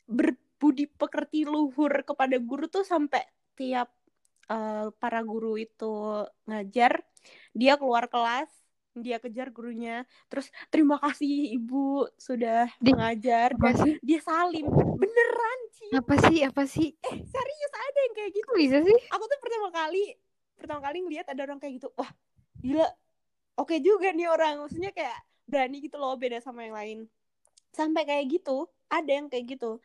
berbudi 0.07 0.87
pekerti 0.87 1.43
luhur 1.47 1.91
kepada 2.07 2.37
guru 2.38 2.67
tuh 2.71 2.87
sampai 2.87 3.23
tiap 3.59 3.91
eh, 4.50 4.87
para 5.00 5.21
guru 5.23 5.59
itu 5.59 5.85
ngajar 6.49 6.93
dia 7.57 7.75
keluar 7.81 8.07
kelas 8.11 8.50
dia 8.97 9.21
kejar 9.21 9.53
gurunya. 9.53 10.09
Terus 10.33 10.49
terima 10.73 10.97
kasih 10.97 11.53
ibu 11.53 12.09
sudah 12.17 12.65
Di- 12.81 12.97
mengajar 12.97 13.53
dan 13.53 13.76
sih? 13.76 13.93
dia 14.00 14.21
salim. 14.25 14.65
Beneran 14.73 15.59
Ci. 15.76 15.87
Apa 15.93 16.15
sih? 16.17 16.38
Apa 16.49 16.62
sih? 16.65 16.88
eh 17.05 17.17
serius 17.29 17.73
ada 17.76 17.99
yang 18.09 18.15
kayak 18.17 18.31
gitu. 18.33 18.47
Kok 18.49 18.57
bisa 18.57 18.79
sih? 18.81 18.97
aku 19.12 19.25
tuh 19.29 19.38
pertama 19.45 19.69
kali 19.69 20.17
pertama 20.57 20.81
kali 20.81 20.97
ngeliat 21.05 21.26
ada 21.29 21.41
orang 21.45 21.61
kayak 21.61 21.76
gitu. 21.76 21.88
Wah 21.93 22.09
gila. 22.65 22.88
Oke 23.61 23.76
juga 23.85 24.09
nih 24.17 24.29
orang. 24.33 24.65
Maksudnya 24.65 24.91
kayak 24.97 25.19
berani 25.45 25.76
gitu 25.85 25.97
loh 26.00 26.17
beda 26.17 26.41
sama 26.41 26.65
yang 26.65 26.73
lain. 26.73 26.99
Sampai 27.76 28.09
kayak 28.09 28.25
gitu 28.33 28.65
ada 28.88 29.11
yang 29.12 29.29
kayak 29.29 29.45
gitu. 29.61 29.76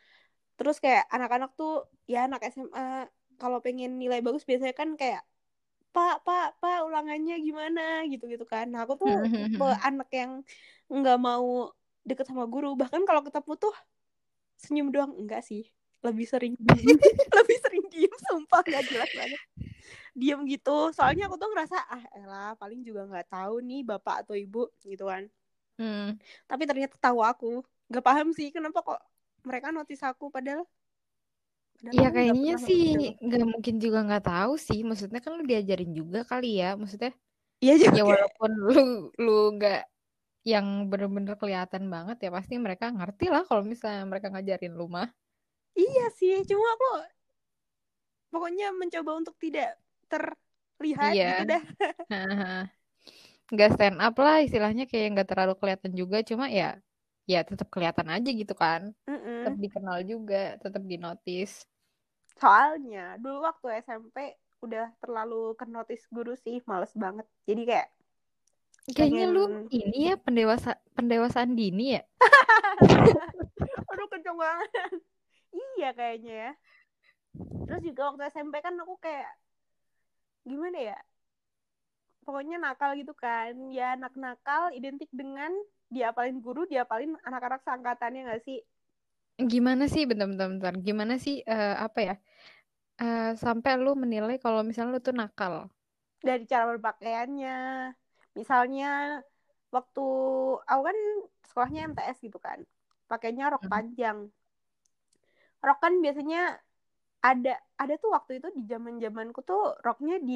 Terus 0.56 0.80
kayak 0.80 1.04
anak-anak 1.12 1.52
tuh 1.52 1.84
ya 2.08 2.24
anak 2.24 2.40
SMA 2.48 3.04
kalau 3.40 3.58
pengen 3.64 4.00
nilai 4.00 4.20
bagus 4.24 4.44
biasanya 4.48 4.74
kan 4.76 4.96
kayak 4.96 5.22
pak 5.92 6.24
pak 6.24 6.56
pak 6.56 6.78
ulangannya 6.88 7.36
gimana? 7.38 8.02
gitu 8.08 8.24
gitu 8.26 8.48
kan. 8.48 8.72
Nah 8.72 8.88
aku 8.88 8.96
tuh 8.96 9.12
tipe 9.28 9.68
anak 9.84 10.08
yang 10.10 10.40
nggak 10.88 11.18
mau 11.20 11.70
deket 12.02 12.26
sama 12.26 12.48
guru. 12.48 12.74
Bahkan 12.74 13.04
kalau 13.04 13.20
ketemu 13.22 13.52
tuh 13.60 13.74
senyum 14.56 14.88
doang. 14.88 15.12
Enggak 15.14 15.44
sih. 15.44 15.68
Lebih 16.02 16.26
sering 16.26 16.54
lebih 17.38 17.58
sering 17.62 17.84
diem 17.92 18.16
sumpah 18.26 18.64
nggak 18.64 18.84
jelas 18.88 19.10
banget. 19.12 19.40
Diem 20.16 20.40
gitu. 20.48 20.90
Soalnya 20.96 21.28
aku 21.28 21.36
tuh 21.36 21.52
ngerasa 21.52 21.76
ah 21.76 22.04
elah 22.16 22.52
paling 22.56 22.80
juga 22.80 23.06
nggak 23.06 23.28
tahu 23.28 23.60
nih 23.62 23.84
bapak 23.84 24.26
atau 24.26 24.34
ibu 24.34 24.66
gitu 24.82 25.06
kan. 25.06 25.28
Hmm. 25.80 26.20
tapi 26.46 26.68
ternyata 26.68 26.96
tahu 27.00 27.20
aku. 27.24 27.52
Nggak 27.88 28.04
paham 28.04 28.28
sih 28.36 28.52
kenapa 28.52 28.80
kok 28.80 29.00
mereka 29.44 29.72
notice 29.72 30.04
aku. 30.04 30.32
Padahal 30.32 30.64
Ya 31.82 31.90
nggak 31.90 32.14
kayaknya 32.14 32.54
sih 32.62 32.82
nggak 33.18 33.42
mungkin 33.50 33.74
juga 33.82 33.98
nggak 34.06 34.24
tahu 34.30 34.52
sih. 34.54 34.80
Maksudnya 34.86 35.18
kan 35.18 35.34
lu 35.34 35.42
diajarin 35.42 35.90
juga 35.90 36.22
kali 36.22 36.62
ya. 36.62 36.78
Maksudnya 36.78 37.10
iya 37.62 37.74
juga 37.78 37.98
ya 37.98 38.04
walaupun 38.06 38.50
lu 38.54 38.82
lu 39.18 39.36
nggak 39.58 39.80
yang 40.42 40.90
bener-bener 40.90 41.34
kelihatan 41.38 41.86
banget 41.86 42.16
ya 42.26 42.30
pasti 42.34 42.58
mereka 42.58 42.90
ngerti 42.90 43.30
lah 43.30 43.42
kalau 43.46 43.62
misalnya 43.62 44.02
mereka 44.10 44.26
ngajarin 44.30 44.74
lu 44.74 44.86
mah. 44.90 45.06
iya 45.78 46.04
sih 46.18 46.36
cuma 46.44 46.66
aku 46.76 46.86
pokoknya 48.32 48.66
mencoba 48.74 49.10
untuk 49.20 49.36
tidak 49.38 49.76
terlihat 50.10 51.12
Iya. 51.14 51.28
gitu 51.30 51.42
dah 51.52 51.62
Nggak 53.52 53.70
stand 53.76 53.98
up 54.00 54.14
lah 54.16 54.40
istilahnya 54.40 54.84
kayak 54.88 55.06
nggak 55.12 55.28
terlalu 55.28 55.54
kelihatan 55.60 55.92
juga. 55.92 56.24
Cuma 56.24 56.48
ya 56.48 56.80
ya 57.28 57.40
tetap 57.46 57.68
kelihatan 57.70 58.08
aja 58.10 58.30
gitu 58.32 58.54
kan. 58.56 58.90
Mm-mm. 59.06 59.44
Tetap 59.44 59.56
dikenal 59.60 59.98
juga, 60.08 60.56
tetap 60.58 60.82
di 60.88 60.96
notice. 60.98 61.68
Soalnya 62.38 63.16
dulu 63.20 63.44
waktu 63.44 63.82
SMP 63.84 64.36
udah 64.62 64.94
terlalu 65.02 65.58
ke 65.58 65.66
notice 65.66 66.06
guru 66.08 66.38
sih 66.38 66.62
males 66.64 66.94
banget. 66.94 67.26
Jadi 67.44 67.62
kayak 67.66 67.88
Kayaknya 68.82 69.30
lu 69.30 69.44
ini 69.70 70.10
ya 70.10 70.18
pendewasa 70.18 70.74
pendewasaan 70.98 71.54
dini 71.54 71.94
ya. 71.94 72.02
aduh 73.94 74.06
kenceng 74.10 74.34
banget. 74.34 74.70
Iya 75.78 75.94
kayaknya 75.94 76.34
ya. 76.34 76.52
Terus 77.70 77.82
juga 77.86 78.10
waktu 78.10 78.26
SMP 78.34 78.58
kan 78.58 78.74
aku 78.82 78.98
kayak 78.98 79.30
gimana 80.42 80.78
ya? 80.94 80.98
Pokoknya 82.26 82.58
nakal 82.58 82.98
gitu 82.98 83.14
kan. 83.14 83.54
Ya 83.70 83.94
anak 83.94 84.18
nakal 84.18 84.74
identik 84.74 85.10
dengan 85.14 85.54
diapalin 85.86 86.42
guru 86.42 86.66
diapalin 86.66 87.14
anak-anak 87.22 87.62
seangkatannya 87.62 88.34
gak 88.34 88.42
sih 88.48 88.64
Gimana 89.52 89.84
sih 89.92 90.02
bentar-bentar 90.10 90.48
bentar. 90.52 90.74
Gimana 90.86 91.14
sih 91.24 91.34
eh, 91.52 91.74
apa 91.86 91.98
ya? 92.08 92.14
Eh, 93.02 93.22
sampai 93.44 93.72
lu 93.84 93.90
menilai 94.02 94.36
kalau 94.44 94.60
misalnya 94.68 94.92
lu 94.94 95.00
tuh 95.08 95.14
nakal. 95.20 95.54
dari 96.26 96.44
cara 96.50 96.64
berpakaiannya 96.74 97.56
misalnya 98.38 98.86
waktu 99.74 100.00
aku 100.70 100.82
kan 100.88 100.98
sekolahnya 101.48 101.80
MTS 101.90 102.18
gitu 102.26 102.38
kan 102.46 102.58
pakainya 103.10 103.44
rok 103.52 103.62
Hmm. 103.62 103.70
panjang 103.72 104.18
rok 105.66 105.78
kan 105.82 105.92
biasanya 106.04 106.38
ada 107.30 107.54
ada 107.82 107.94
tuh 108.02 108.10
waktu 108.16 108.32
itu 108.40 108.48
di 108.58 108.62
zaman 108.72 108.94
zamanku 109.04 109.40
tuh 109.50 109.62
roknya 109.86 110.16
di 110.28 110.34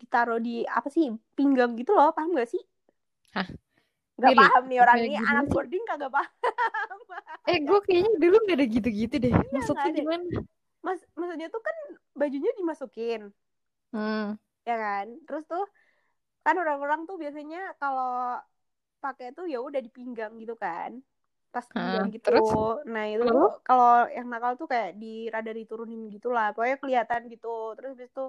ditaruh 0.00 0.38
di 0.46 0.54
apa 0.78 0.88
sih 0.94 1.06
pinggang 1.36 1.70
gitu 1.80 1.92
loh 1.98 2.08
paham 2.16 2.30
gak 2.38 2.48
sih 2.52 2.62
Hah? 3.34 3.46
Gak 4.16 4.32
Really? 4.32 4.40
paham 4.40 4.64
nih 4.72 4.78
orang 4.80 4.96
ini 5.04 5.08
gimana 5.12 5.30
anak 5.30 5.44
boarding 5.52 5.84
kagak 5.84 6.10
paham. 6.12 6.32
Eh, 7.46 7.58
gue 7.62 7.78
kayaknya 7.86 8.10
dulu 8.18 8.36
gak 8.48 8.56
ada 8.58 8.66
gitu-gitu 8.66 9.14
deh. 9.22 9.30
Iya, 9.32 9.48
Maksudnya 9.54 9.90
gimana? 9.94 10.24
mas 10.86 11.00
maksudnya 11.18 11.48
tuh 11.54 11.62
kan 11.62 11.76
bajunya 12.18 12.50
dimasukin. 12.58 13.20
Hmm. 13.92 14.36
ya 14.68 14.74
kan? 14.82 15.06
Terus 15.26 15.42
tuh 15.50 15.64
kan 16.46 16.54
orang-orang 16.62 17.00
tuh 17.08 17.16
biasanya 17.22 17.58
kalau 17.80 18.38
pakai 19.02 19.26
tuh 19.36 19.46
ya 19.52 19.58
udah 19.62 19.80
di 19.86 19.90
pinggang 19.96 20.32
gitu 20.42 20.54
kan. 20.58 20.90
Tas 21.52 21.66
pinggang 21.72 22.06
Hah, 22.06 22.14
gitu. 22.14 22.26
terus? 22.26 22.50
nah 22.92 23.04
itu 23.08 23.24
tuh 23.24 23.48
kalau 23.68 24.04
yang 24.16 24.26
nakal 24.32 24.52
tuh 24.60 24.68
kayak 24.72 24.90
di 25.02 25.06
rada 25.34 25.50
diturunin 25.54 26.02
gitu 26.14 26.28
lah. 26.36 26.46
Pokoknya 26.54 26.76
kelihatan 26.82 27.20
gitu. 27.32 27.48
Terus 27.76 27.90
habis 27.94 28.10
itu 28.12 28.24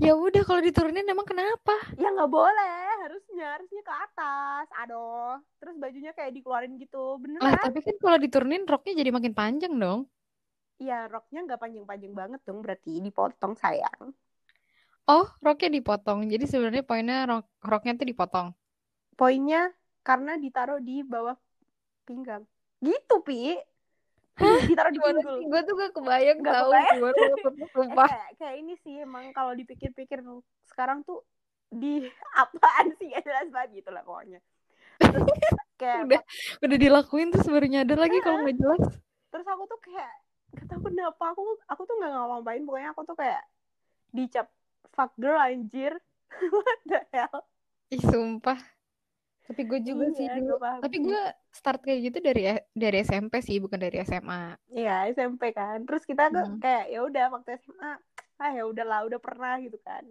Ya 0.00 0.12
udah 0.16 0.42
kalau 0.48 0.60
diturunin 0.64 1.06
emang 1.12 1.28
kenapa? 1.28 1.74
ya 2.00 2.06
nggak 2.14 2.30
boleh 2.36 2.70
harusnya 3.04 3.44
harusnya 3.58 3.80
ke 3.88 3.92
atas 4.04 4.66
aduh 4.80 5.36
terus 5.60 5.74
bajunya 5.82 6.10
kayak 6.16 6.32
dikeluarin 6.36 6.74
gitu 6.82 6.96
Lah, 7.44 7.54
beneran 7.54 7.60
tapi 7.64 7.78
kan 7.86 7.96
kalau 8.02 8.16
diturunin 8.24 8.62
roknya 8.70 8.92
jadi 9.00 9.10
makin 9.16 9.32
panjang 9.40 9.72
dong. 9.82 10.00
ya 10.86 10.98
roknya 11.14 11.38
nggak 11.46 11.60
panjang-panjang 11.62 12.12
banget 12.20 12.40
dong 12.46 12.58
berarti 12.64 12.92
dipotong 13.06 13.52
sayang 13.62 14.02
Oh, 15.14 15.26
roknya 15.46 15.68
dipotong. 15.76 16.18
Jadi 16.32 16.44
sebenarnya 16.52 16.82
poinnya 16.88 17.16
rok 17.30 17.44
roknya 17.70 17.92
tuh 18.00 18.06
dipotong. 18.10 18.48
poinnya 19.18 19.60
karena 20.06 20.32
ditaruh 20.44 20.80
di 20.88 20.96
bawah 21.12 21.36
pinggang 22.08 22.44
gitu 22.86 23.14
pi 23.26 23.36
ditaruh 24.70 24.92
di 24.92 25.00
pinggul? 25.00 25.36
Gue 25.48 25.60
tuh 25.66 25.74
gak 25.76 25.92
kebayang 25.96 26.38
Nggak 26.40 26.54
tahu 26.54 26.70
kebayang. 26.70 27.00
Eh, 27.60 27.68
sumpah. 27.74 28.08
kayak 28.08 28.30
kayak 28.38 28.54
ini 28.60 28.74
sih 28.80 28.94
emang 29.02 29.24
kalau 29.36 29.52
dipikir-pikir 29.52 30.22
sekarang 30.70 31.02
tuh 31.04 31.22
di 31.70 32.06
apaan 32.42 32.94
sih? 32.96 33.10
Gak 33.12 33.24
jelas 33.26 33.48
banget 33.52 33.84
gitu 33.84 33.90
lah 33.92 34.02
pokoknya. 34.06 34.40
Terus 35.00 35.26
kayak 35.80 35.98
Udah 36.08 36.22
udah 36.64 36.78
dilakuin 36.78 37.28
terus 37.32 37.48
baru 37.48 37.66
nyadar 37.66 37.98
lagi 37.98 38.18
kalau 38.20 38.44
nggak 38.44 38.58
jelas. 38.58 38.84
terus 39.30 39.46
aku 39.46 39.62
tuh 39.70 39.78
kayak 39.86 40.12
gak 40.58 40.66
tahu 40.66 40.90
kenapa 40.90 41.24
aku 41.30 41.42
aku 41.70 41.82
tuh 41.86 41.94
nggak 42.00 42.10
ngapain. 42.10 42.62
Pokoknya 42.66 42.90
aku 42.92 43.02
tuh 43.06 43.16
kayak 43.16 43.42
dicap 44.10 44.46
fuck 44.92 45.12
girl 45.16 45.38
anjir. 45.38 45.94
What 46.30 46.80
the 46.86 47.00
hell? 47.14 47.46
Ih 47.90 48.02
sumpah 48.02 48.58
tapi 49.50 49.62
gue 49.70 49.80
juga 49.88 50.04
Iya, 50.06 50.14
sih 50.16 50.26
gue 50.46 50.56
paham 50.62 50.78
tapi 50.82 50.96
gue 51.06 51.20
start 51.58 51.78
kayak 51.86 52.00
gitu 52.06 52.18
dari 52.28 52.40
dari 52.82 52.96
SMP 53.08 53.34
sih 53.46 53.56
bukan 53.64 53.80
dari 53.84 53.96
SMA 54.06 54.54
Iya 54.78 54.92
SMP 55.14 55.42
kan 55.58 55.78
terus 55.86 56.02
kita 56.10 56.22
tuh 56.34 56.44
Hmm. 56.46 56.62
kayak 56.62 56.84
ya 56.92 56.98
udah 57.08 57.24
waktu 57.34 57.50
SMA 57.62 57.90
ah 58.42 58.50
ya 58.56 58.62
udahlah 58.70 58.98
udah 59.08 59.20
pernah 59.26 59.52
gitu 59.64 59.78
kan 59.86 60.04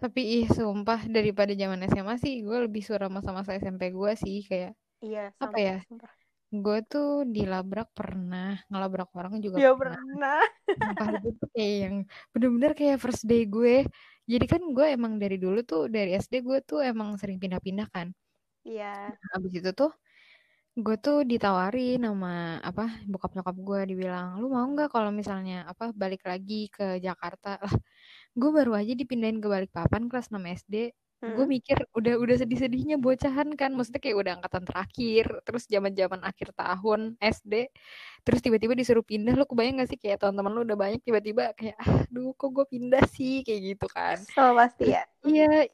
tapi 0.00 0.20
ih 0.36 0.44
sumpah 0.56 1.00
daripada 1.16 1.52
zaman 1.62 1.80
SMA 1.88 2.14
sih 2.24 2.34
gue 2.46 2.58
lebih 2.68 2.82
suka 2.84 2.98
sama 3.08 3.20
masa 3.40 3.52
SMP 3.62 3.82
gue 3.98 4.12
sih 4.22 4.36
kayak 4.48 4.70
iya 5.04 5.20
Apa 5.44 5.56
sama, 5.56 5.58
ya? 5.66 5.74
sumpah. 5.88 6.12
gue 6.64 6.78
tuh 6.92 7.06
dilabrak 7.34 7.88
pernah 7.98 8.46
ngelabrak 8.70 9.08
orang 9.18 9.34
juga 9.44 9.58
ya 9.62 9.68
pernah 9.78 10.00
pernah 10.10 10.40
Sumpah 10.76 11.10
itu 11.24 11.44
kayak 11.56 11.74
yang 11.84 11.96
bener-bener 12.32 12.72
kayak 12.78 12.96
first 13.04 13.24
day 13.30 13.42
gue 13.54 13.72
jadi 14.32 14.46
kan 14.52 14.62
gue 14.76 14.86
emang 14.96 15.12
dari 15.22 15.36
dulu 15.38 15.58
tuh 15.70 15.86
dari 15.86 16.10
SD 16.18 16.42
gue 16.46 16.58
tuh 16.66 16.80
emang 16.82 17.14
sering 17.20 17.38
pindah-pindah 17.42 17.88
kan. 17.94 18.10
Iya. 18.66 19.14
Abis 19.34 19.52
itu 19.62 19.70
tuh 19.72 19.90
gue 20.76 20.96
tuh 21.00 21.24
ditawarin 21.30 22.04
sama 22.04 22.60
apa 22.60 22.82
bokap 23.10 23.32
nyokap 23.38 23.56
gue. 23.68 23.80
Dibilang 23.90 24.28
lu 24.42 24.46
mau 24.50 24.66
nggak 24.66 24.90
kalau 24.94 25.10
misalnya 25.14 25.64
apa 25.70 25.94
balik 25.94 26.22
lagi 26.26 26.68
ke 26.74 26.98
Jakarta? 27.06 27.58
Lah 27.64 27.74
gue 28.36 28.50
baru 28.52 28.72
aja 28.80 28.92
dipindahin 29.00 29.38
ke 29.42 29.48
Balikpapan 29.48 30.02
kelas 30.10 30.28
6 30.34 30.44
SD 30.44 30.74
gue 31.24 31.44
Hmm. 31.44 31.48
mikir 31.48 31.78
udah 31.96 32.14
udah 32.20 32.36
sedih-sedihnya 32.44 32.96
bocahan 33.00 33.48
kan 33.56 33.72
maksudnya 33.72 34.00
kayak 34.04 34.16
udah 34.20 34.32
angkatan 34.38 34.62
terakhir 34.68 35.24
terus 35.48 35.64
zaman-zaman 35.66 36.20
akhir 36.22 36.52
tahun 36.54 37.16
SD 37.18 37.54
terus 38.26 38.40
tiba-tiba 38.44 38.74
disuruh 38.76 39.02
pindah. 39.06 39.32
Lu 39.34 39.44
kebayang 39.48 39.80
gak 39.82 39.90
sih 39.92 39.98
kayak 40.00 40.20
teman-teman 40.22 40.52
lu 40.56 40.60
udah 40.68 40.78
banyak 40.78 41.00
tiba-tiba 41.02 41.52
kayak 41.58 41.76
aduh 41.82 42.32
kok 42.36 42.50
gue 42.52 42.66
pindah 42.68 43.04
sih? 43.10 43.40
Kayak 43.46 43.60
gitu 43.74 43.86
kan. 43.90 44.16
So 44.34 44.52
pasti 44.54 44.92
ya? 44.92 45.02
iya 45.26 45.66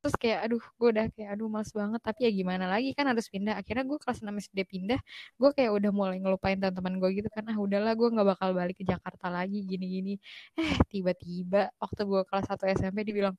terus 0.00 0.16
kayak 0.16 0.48
aduh 0.48 0.62
gue 0.80 0.88
udah 0.96 1.06
kayak 1.12 1.28
aduh 1.36 1.48
males 1.52 1.68
banget 1.76 2.00
tapi 2.00 2.20
ya 2.24 2.30
gimana 2.32 2.64
lagi 2.72 2.90
kan 2.96 3.04
harus 3.12 3.28
pindah. 3.28 3.54
Akhirnya 3.60 3.84
gue 3.84 3.98
kelas 4.00 4.24
6 4.24 4.32
SD 4.40 4.58
pindah 4.64 5.00
gue 5.36 5.50
kayak 5.56 5.70
udah 5.76 5.90
mulai 5.92 6.16
ngelupain 6.16 6.56
teman-teman 6.56 6.96
gue 7.00 7.10
gitu 7.20 7.28
kan 7.28 7.44
ah 7.52 7.56
udahlah 7.60 7.92
gue 7.92 8.08
nggak 8.08 8.28
bakal 8.32 8.50
balik 8.56 8.80
ke 8.80 8.84
Jakarta 8.88 9.28
lagi 9.28 9.60
gini-gini. 9.68 10.16
Eh 10.56 10.80
tiba-tiba 10.88 11.68
waktu 11.76 12.02
gue 12.08 12.22
kelas 12.24 12.46
1 12.48 12.64
SMP 12.72 13.04
dibilang 13.04 13.36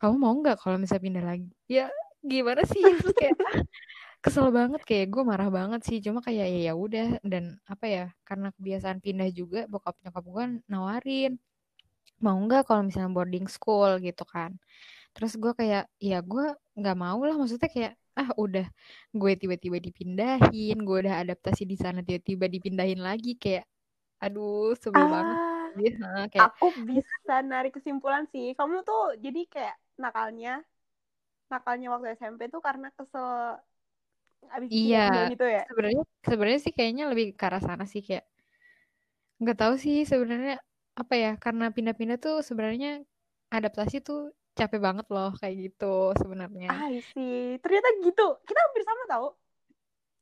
kamu 0.00 0.14
mau 0.16 0.32
nggak 0.32 0.56
kalau 0.64 0.80
misalnya 0.80 1.04
pindah 1.04 1.24
lagi? 1.28 1.50
Ya 1.68 1.92
gimana 2.24 2.64
sih? 2.64 2.80
Terus 2.80 3.12
kayak 3.12 3.36
ah, 3.44 3.60
kesel 4.24 4.48
banget. 4.48 4.80
Kayak 4.88 5.06
gue 5.12 5.22
marah 5.28 5.50
banget 5.52 5.80
sih. 5.84 6.00
Cuma 6.00 6.24
kayak 6.24 6.48
ya 6.48 6.60
ya 6.68 6.74
udah. 6.74 7.20
Dan 7.20 7.60
apa 7.68 7.84
ya 7.84 8.04
karena 8.24 8.48
kebiasaan 8.56 8.98
pindah 9.04 9.28
juga 9.36 9.68
bokap 9.68 10.00
nyokap 10.00 10.24
gue 10.24 10.44
nawarin 10.72 11.32
mau 12.20 12.36
nggak 12.36 12.68
kalau 12.68 12.82
misalnya 12.88 13.12
boarding 13.12 13.46
school? 13.52 14.00
gitu 14.00 14.24
kan. 14.24 14.56
Terus 15.12 15.36
gue 15.36 15.52
kayak 15.52 15.84
ya 16.00 16.18
gue 16.24 16.44
nggak 16.80 16.96
mau 16.96 17.20
lah. 17.20 17.36
Maksudnya 17.36 17.68
kayak 17.68 17.92
ah 18.16 18.32
udah 18.40 18.66
gue 19.12 19.32
tiba-tiba 19.36 19.78
dipindahin 19.80 20.76
gue 20.80 20.96
udah 21.06 21.22
adaptasi 21.24 21.62
di 21.68 21.76
sana 21.76 22.00
tiba-tiba 22.00 22.48
dipindahin 22.48 23.04
lagi. 23.04 23.36
Kayak 23.36 23.68
aduh 24.20 24.72
sebel 24.80 25.06
banget 25.08 25.36
ah 25.36 25.50
Heeh, 25.76 26.22
kayak 26.32 26.50
aku 26.50 26.66
bisa 26.82 27.34
narik 27.46 27.78
kesimpulan 27.78 28.26
sih. 28.30 28.52
Kamu 28.58 28.82
tuh 28.82 29.14
jadi 29.22 29.40
kayak 29.46 29.76
nakalnya 30.04 30.50
nakalnya 31.52 31.86
waktu 31.92 32.06
SMP 32.18 32.40
tuh 32.54 32.60
karena 32.66 32.86
kesel 32.96 33.26
abis 34.56 34.72
Iya, 34.76 34.98
pindah 35.04 35.24
itu 35.34 35.44
ya? 35.56 35.62
sebenarnya 35.66 36.02
sebenarnya 36.28 36.60
sih 36.64 36.72
kayaknya 36.76 37.04
lebih 37.10 37.26
ke 37.38 37.42
arah 37.48 37.62
sana 37.66 37.84
sih 37.92 38.00
kayak 38.06 38.24
nggak 39.40 39.56
tahu 39.60 39.74
sih 39.84 39.96
sebenarnya 40.10 40.52
apa 41.00 41.14
ya 41.24 41.30
karena 41.44 41.64
pindah-pindah 41.76 42.18
tuh 42.24 42.34
sebenarnya 42.48 42.88
adaptasi 43.56 43.96
tuh 44.08 44.18
capek 44.58 44.80
banget 44.86 45.06
loh 45.14 45.28
kayak 45.40 45.56
gitu 45.64 45.84
sebenarnya. 46.20 46.70
ah 46.72 46.86
sih. 47.12 47.32
Ternyata 47.62 47.88
gitu. 48.06 48.22
Kita 48.48 48.58
hampir 48.64 48.82
sama 48.88 49.02
tau. 49.12 49.26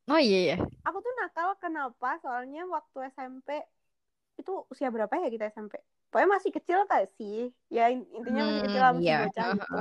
Oh 0.08 0.18
iya 0.18 0.38
ya. 0.56 0.68
aku 0.86 0.98
tuh 1.04 1.12
nakal. 1.20 1.48
Kenapa? 1.62 2.08
Soalnya 2.22 2.60
waktu 2.74 2.96
SMP 3.14 3.48
itu 4.40 4.52
usia 4.72 4.88
berapa 4.94 5.14
ya 5.22 5.28
kita 5.34 5.44
SMP 5.54 5.74
pokoknya 6.08 6.30
masih 6.36 6.52
kecil 6.56 6.78
gak 6.92 7.02
sih 7.18 7.34
ya 7.76 7.82
in- 7.94 8.08
intinya 8.18 8.42
masih 8.48 8.62
kecil 8.66 8.80
lah, 8.84 8.92
Hmm, 8.92 8.98
masih 8.98 9.12
iya. 9.12 9.16
bocah 9.18 9.46
gitu 9.58 9.74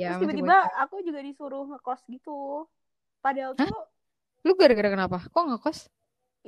Ya, 0.00 0.06
terus 0.06 0.16
masih 0.22 0.22
tiba-tiba 0.22 0.54
aku 0.82 0.94
juga 1.06 1.20
disuruh 1.28 1.62
ngekos 1.70 2.00
gitu 2.14 2.30
padahal 3.24 3.52
Hah? 3.58 3.70
tuh 3.70 3.74
Lu 4.46 4.52
gara-gara 4.60 4.90
kenapa? 4.94 5.18
Kok 5.32 5.42
nggak 5.48 5.62
kos? 5.66 5.80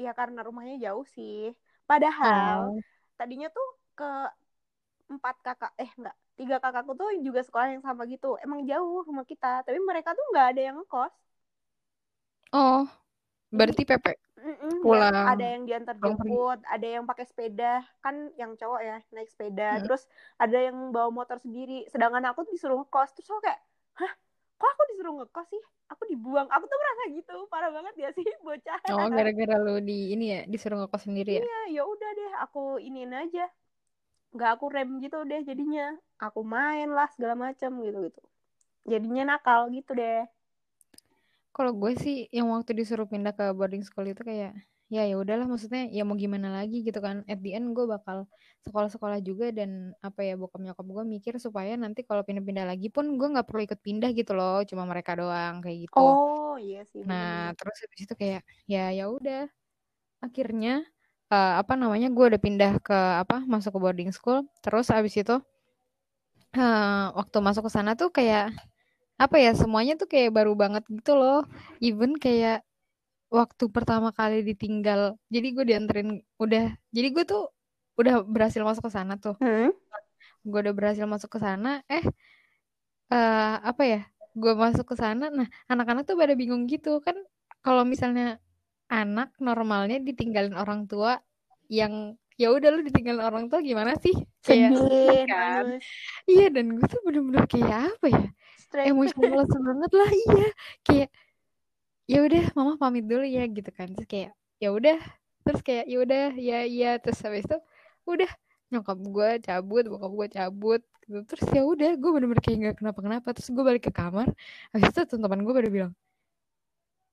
ya 0.04 0.10
karena 0.18 0.40
rumahnya 0.46 0.74
jauh 0.84 1.04
sih 1.16 1.34
padahal 1.88 2.60
Oh. 2.64 2.82
tadinya 3.18 3.48
tuh 3.56 3.66
ke 3.96 4.04
empat 5.14 5.36
kakak 5.46 5.72
eh 5.82 5.90
enggak 5.98 6.16
tiga 6.38 6.56
kakakku 6.64 6.92
tuh 7.00 7.08
juga 7.26 7.40
sekolah 7.46 7.68
yang 7.74 7.82
sama 7.86 8.02
gitu 8.12 8.28
emang 8.44 8.60
jauh 8.70 8.98
rumah 9.08 9.26
kita 9.30 9.48
tapi 9.66 9.78
mereka 9.90 10.10
tuh 10.18 10.24
nggak 10.32 10.46
ada 10.50 10.60
yang 10.66 10.76
ngekos 10.80 11.12
Oh, 12.52 12.90
berarti 13.52 13.82
Pepe 13.84 14.12
mm-mm, 14.40 14.80
ya, 14.80 14.82
pulang 14.82 15.14
ada 15.28 15.44
yang 15.44 15.62
diantar 15.68 15.94
pulang 16.00 16.18
jemput 16.18 16.58
ada 16.64 16.86
yang 16.86 17.04
pakai 17.04 17.24
sepeda. 17.28 17.84
Kan 18.00 18.32
yang 18.40 18.56
cowok 18.56 18.80
ya 18.80 18.96
naik 19.12 19.28
sepeda. 19.28 19.78
Hmm. 19.78 19.84
terus 19.86 20.08
ada 20.40 20.58
yang 20.58 20.90
bawa 20.90 21.12
motor 21.12 21.38
sendiri. 21.38 21.86
Sedangkan 21.92 22.24
aku 22.32 22.48
tuh 22.48 22.52
disuruh 22.56 22.80
ngekos. 22.82 23.12
Terus 23.14 23.28
aku 23.28 23.40
kayak 23.44 23.60
hah? 24.00 24.12
Kok 24.56 24.68
aku 24.72 24.82
disuruh 24.94 25.12
ngekos 25.22 25.46
sih? 25.52 25.62
Aku 25.92 26.02
dibuang. 26.08 26.48
Aku 26.48 26.64
tuh 26.64 26.78
merasa 26.80 27.02
gitu. 27.12 27.36
Parah 27.52 27.70
banget 27.70 27.94
ya 28.00 28.08
sih 28.16 28.24
bocah? 28.46 28.78
Oh, 28.90 29.06
gara-gara 29.12 29.56
lu 29.60 29.78
di 29.84 30.16
ini 30.16 30.24
ya 30.32 30.40
disuruh 30.48 30.80
ngekos 30.80 31.04
sendiri 31.04 31.38
ya? 31.38 31.42
iya 31.44 31.60
ya 31.78 31.82
udah 31.84 32.10
deh. 32.16 32.32
Aku 32.48 32.80
iniin 32.80 33.12
aja. 33.12 33.46
Nggak 34.32 34.50
aku 34.58 34.64
rem 34.72 34.90
gitu 35.04 35.22
deh 35.28 35.44
jadinya. 35.44 35.92
Aku 36.18 36.40
main 36.40 36.88
lah 36.88 37.10
segala 37.12 37.36
macam 37.36 37.82
gitu 37.84 38.08
gitu 38.08 38.22
jadinya 38.82 39.36
nakal 39.36 39.70
gitu 39.70 39.94
deh 39.94 40.26
Kalau 41.56 41.72
gue 41.76 41.92
sih 42.04 42.16
yang 42.36 42.48
waktu 42.54 42.72
disuruh 42.78 43.06
pindah 43.12 43.32
ke 43.38 43.44
boarding 43.58 43.84
school 43.84 44.06
itu 44.08 44.22
kayak 44.24 44.52
ya 44.92 45.02
ya 45.08 45.16
udahlah 45.16 45.48
maksudnya 45.48 45.88
ya 45.88 46.02
mau 46.08 46.16
gimana 46.16 46.48
lagi 46.58 46.76
gitu 46.86 46.98
kan. 47.06 47.16
At 47.30 47.38
the 47.44 47.50
end 47.56 47.72
gue 47.76 47.84
bakal 47.88 48.28
sekolah-sekolah 48.66 49.18
juga 49.28 49.46
dan 49.52 49.92
apa 50.06 50.20
ya 50.28 50.34
bokap 50.40 50.60
nyokap 50.64 50.86
gue 50.86 51.04
mikir 51.14 51.34
supaya 51.40 51.72
nanti 51.80 52.00
kalau 52.08 52.22
pindah-pindah 52.26 52.66
lagi 52.70 52.88
pun 52.92 53.04
gue 53.18 53.28
nggak 53.32 53.46
perlu 53.48 53.60
ikut 53.68 53.80
pindah 53.86 54.10
gitu 54.18 54.32
loh, 54.38 54.64
cuma 54.68 54.84
mereka 54.88 55.12
doang 55.20 55.60
kayak 55.64 55.78
gitu. 55.88 56.00
oh 56.00 56.54
iya 56.60 56.80
sih 56.90 57.02
Nah, 57.08 57.50
terus 57.58 57.76
habis 57.82 58.00
itu 58.04 58.14
kayak 58.22 58.40
ya 58.72 58.80
ya 58.98 59.04
udah 59.16 59.40
akhirnya 60.26 60.70
eh, 61.32 61.52
apa 61.60 61.72
namanya 61.80 62.08
gue 62.16 62.24
udah 62.30 62.40
pindah 62.46 62.72
ke 62.86 62.94
apa 63.22 63.34
masuk 63.52 63.70
ke 63.76 63.80
boarding 63.84 64.10
school 64.16 64.38
terus 64.64 64.86
habis 64.94 65.14
itu 65.18 65.34
eh, 66.56 67.04
waktu 67.18 67.36
masuk 67.46 67.62
ke 67.68 67.70
sana 67.76 67.90
tuh 68.00 68.08
kayak 68.16 68.52
apa 69.20 69.36
ya 69.38 69.52
semuanya 69.54 69.94
tuh 70.00 70.08
kayak 70.10 70.34
baru 70.34 70.52
banget 70.58 70.84
gitu 70.88 71.14
loh. 71.16 71.46
Even 71.82 72.16
kayak 72.18 72.64
waktu 73.32 73.64
pertama 73.72 74.12
kali 74.12 74.44
ditinggal 74.44 75.16
jadi 75.32 75.46
gue 75.56 75.64
dianterin 75.64 76.20
udah 76.36 76.76
jadi 76.92 77.08
gue 77.16 77.24
tuh 77.24 77.48
udah 77.96 78.24
berhasil 78.24 78.60
masuk 78.60 78.88
ke 78.88 78.92
sana 78.92 79.16
tuh. 79.16 79.36
Hmm? 79.40 79.72
gue 80.42 80.58
udah 80.58 80.74
berhasil 80.74 81.06
masuk 81.06 81.30
ke 81.30 81.38
sana 81.38 81.86
eh 81.86 82.02
eh 83.14 83.54
apa 83.62 83.82
ya 83.86 84.00
gue 84.34 84.52
masuk 84.56 84.86
ke 84.90 84.96
sana 84.96 85.28
nah 85.28 85.46
anak-anak 85.68 86.04
tuh 86.08 86.16
pada 86.18 86.34
bingung 86.36 86.66
gitu. 86.68 87.00
Kan 87.04 87.16
kalau 87.62 87.86
misalnya 87.86 88.40
anak 88.90 89.32
normalnya 89.40 89.96
ditinggalin 90.02 90.52
orang 90.56 90.84
tua 90.90 91.20
yang 91.72 92.16
ya 92.36 92.50
udah 92.52 92.68
lu 92.74 92.80
ditinggalin 92.84 93.22
orang 93.22 93.44
tua 93.48 93.60
gimana 93.62 93.96
sih? 94.00 94.12
Kayak 94.42 94.76
sedih 94.76 95.22
kan? 95.30 95.64
iya 96.26 96.46
dan 96.50 96.74
gue 96.74 96.86
tuh 96.90 97.00
bener-bener 97.06 97.44
kayak 97.46 97.94
apa 97.96 98.06
ya 98.10 98.24
stress. 98.72 98.88
Emosional 98.88 99.44
banget 99.68 99.92
lah 99.92 100.10
iya. 100.10 100.48
Kayak 100.80 101.08
ya 102.08 102.18
udah 102.24 102.44
mama 102.56 102.72
pamit 102.80 103.04
dulu 103.04 103.22
ya 103.28 103.44
gitu 103.44 103.68
kan. 103.68 103.92
Terus 103.92 104.08
kayak 104.08 104.30
ya 104.56 104.68
udah. 104.72 104.98
Terus 105.44 105.60
kayak 105.60 105.84
ya 105.84 105.96
udah 106.00 106.24
ya 106.40 106.58
iya 106.64 106.90
terus 106.96 107.20
habis 107.20 107.44
itu 107.44 107.58
udah 108.08 108.30
nyokap 108.72 108.98
gue 109.04 109.30
cabut 109.44 109.84
bokap 109.84 110.12
gue 110.16 110.28
cabut 110.32 110.82
gitu. 111.04 111.20
terus 111.28 111.44
ya 111.52 111.62
udah 111.66 111.92
gue 111.98 112.10
bener-bener 112.14 112.40
kayak 112.40 112.58
nggak 112.64 112.76
kenapa-kenapa. 112.80 113.28
Terus 113.36 113.48
gue 113.52 113.64
balik 113.68 113.84
ke 113.84 113.92
kamar 113.92 114.32
habis 114.72 114.88
itu 114.88 115.00
teman-teman 115.04 115.44
gue 115.44 115.54
pada 115.54 115.70
bilang 115.70 115.92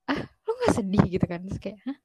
ah 0.08 0.20
lu 0.48 0.50
nggak 0.56 0.72
sedih? 0.72 1.04
Gitu 1.20 1.26
kan. 1.28 1.44
Terus 1.44 1.60
kayak 1.60 1.78
Hah? 1.84 1.98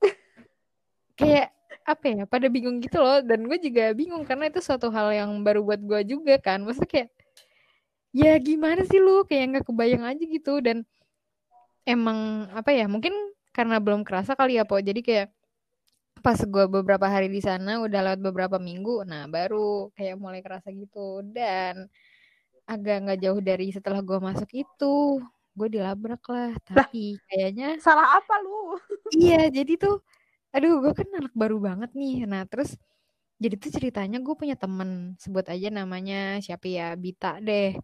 kayak 1.15 1.48
apa 1.86 2.06
ya 2.10 2.24
pada 2.26 2.48
bingung 2.50 2.82
gitu 2.84 2.98
loh. 3.00 3.22
Dan 3.24 3.48
gue 3.48 3.58
juga 3.62 3.94
bingung 3.96 4.26
karena 4.28 4.50
itu 4.52 4.60
suatu 4.60 4.89
hal 4.91 5.13
yang 5.15 5.32
baru 5.46 5.62
buat 5.63 5.80
gue 5.80 6.02
juga 6.18 6.36
kan. 6.41 6.65
Maksudnya 6.65 6.89
kayak 6.89 7.10
ya 8.15 8.39
gimana 8.39 8.88
sih 8.88 9.04
lu? 9.04 9.28
Kayak 9.28 9.60
nggak 9.60 9.65
kebayang 9.67 10.04
aja 10.08 10.23
gitu. 10.23 10.63
Dan 10.63 10.88
emang 11.84 12.47
apa 12.56 12.71
ya 12.71 12.88
mungkin 12.88 13.12
karena 13.51 13.84
belum 13.84 14.08
kerasa 14.08 14.39
kali 14.39 14.56
ya 14.56 14.63
po. 14.63 14.80
Jadi 14.80 15.04
kayak 15.04 15.28
pas 16.23 16.39
gue 16.41 16.65
beberapa 16.65 17.06
hari 17.06 17.30
di 17.30 17.38
sana 17.43 17.84
udah 17.86 18.01
lewat 18.01 18.21
beberapa 18.23 18.58
minggu 18.58 19.06
nah 19.06 19.30
baru 19.30 19.93
kayak 19.93 20.15
mulai 20.15 20.39
kerasa 20.39 20.71
gitu. 20.71 21.19
Dan 21.28 21.91
agak 22.65 22.95
nggak 23.06 23.19
jauh 23.21 23.41
dari 23.43 23.69
setelah 23.69 24.01
gue 24.01 24.17
masuk 24.17 24.49
itu 24.56 25.21
gue 25.56 25.67
dilabrak 25.69 26.23
lah. 26.32 26.56
Tapi 26.63 27.19
kayaknya 27.28 27.78
salah 27.84 28.17
apa 28.17 28.36
lu? 28.41 28.80
Iya 29.12 29.51
jadi 29.51 29.75
tuh 29.75 29.99
aduh 30.56 30.80
gue 30.80 30.93
kan 30.95 31.08
anak 31.19 31.36
baru 31.36 31.60
banget 31.60 31.91
nih. 31.93 32.23
Nah 32.25 32.47
terus 32.47 32.73
jadi 33.36 33.60
tuh 33.60 33.71
ceritanya 33.75 34.17
gue 34.23 34.36
punya 34.36 34.56
temen 34.56 35.13
sebut 35.19 35.43
aja 35.51 35.67
namanya 35.67 36.39
siapa 36.39 36.65
ya 36.71 36.95
Bita 36.95 37.43
deh 37.43 37.75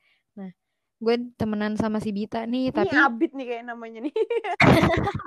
gue 1.02 1.16
temenan 1.34 1.74
sama 1.76 1.98
si 1.98 2.14
Bita 2.14 2.46
nih 2.46 2.70
Ini 2.70 2.76
tapi 2.78 2.94
Abid 2.94 3.34
nih 3.34 3.46
kayak 3.50 3.66
namanya 3.68 4.00
nih. 4.06 4.14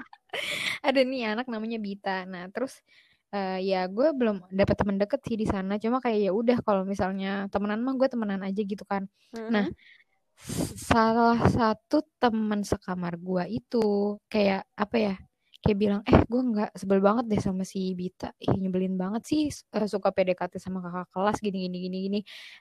ada 0.82 1.00
nih 1.02 1.22
anak 1.30 1.46
namanya 1.46 1.78
Bita 1.78 2.22
nah 2.24 2.46
terus 2.48 2.78
eh, 3.30 3.58
ya 3.64 3.86
gue 3.86 4.14
belum 4.14 4.46
dapat 4.50 4.76
teman 4.78 4.96
deket 4.96 5.20
sih 5.22 5.34
di 5.34 5.46
sana 5.46 5.74
cuma 5.76 5.98
kayak 5.98 6.18
ya 6.20 6.32
udah 6.32 6.58
kalau 6.62 6.82
misalnya 6.82 7.46
temenan 7.50 7.82
mah 7.82 7.94
gue 7.94 8.06
temenan 8.06 8.42
aja 8.42 8.60
gitu 8.62 8.86
kan 8.86 9.06
Nah, 9.34 9.66
Mhm. 9.66 9.74
s- 10.34 10.74
salah 10.80 11.38
satu 11.46 12.02
teman 12.18 12.62
sekamar 12.62 13.18
gua 13.18 13.46
itu 13.46 13.82
kayak 14.26 14.66
apa 14.74 14.96
ya? 14.96 15.14
Kayak 15.64 15.78
bilang, 15.80 16.00
eh 16.04 16.20
gue 16.28 16.40
nggak 16.44 16.70
sebel 16.76 17.00
banget 17.00 17.24
deh 17.32 17.40
sama 17.40 17.64
si 17.64 17.96
Bita, 17.96 18.28
ih 18.36 18.52
nyebelin 18.52 19.00
banget 19.00 19.22
sih 19.24 19.42
eh, 19.48 19.88
suka 19.88 20.12
PDKT 20.12 20.60
sama 20.60 20.84
kakak 20.84 21.08
kelas 21.08 21.36
gini 21.40 21.56
gini 21.64 21.76
gini 21.88 21.96
gini. 22.04 22.18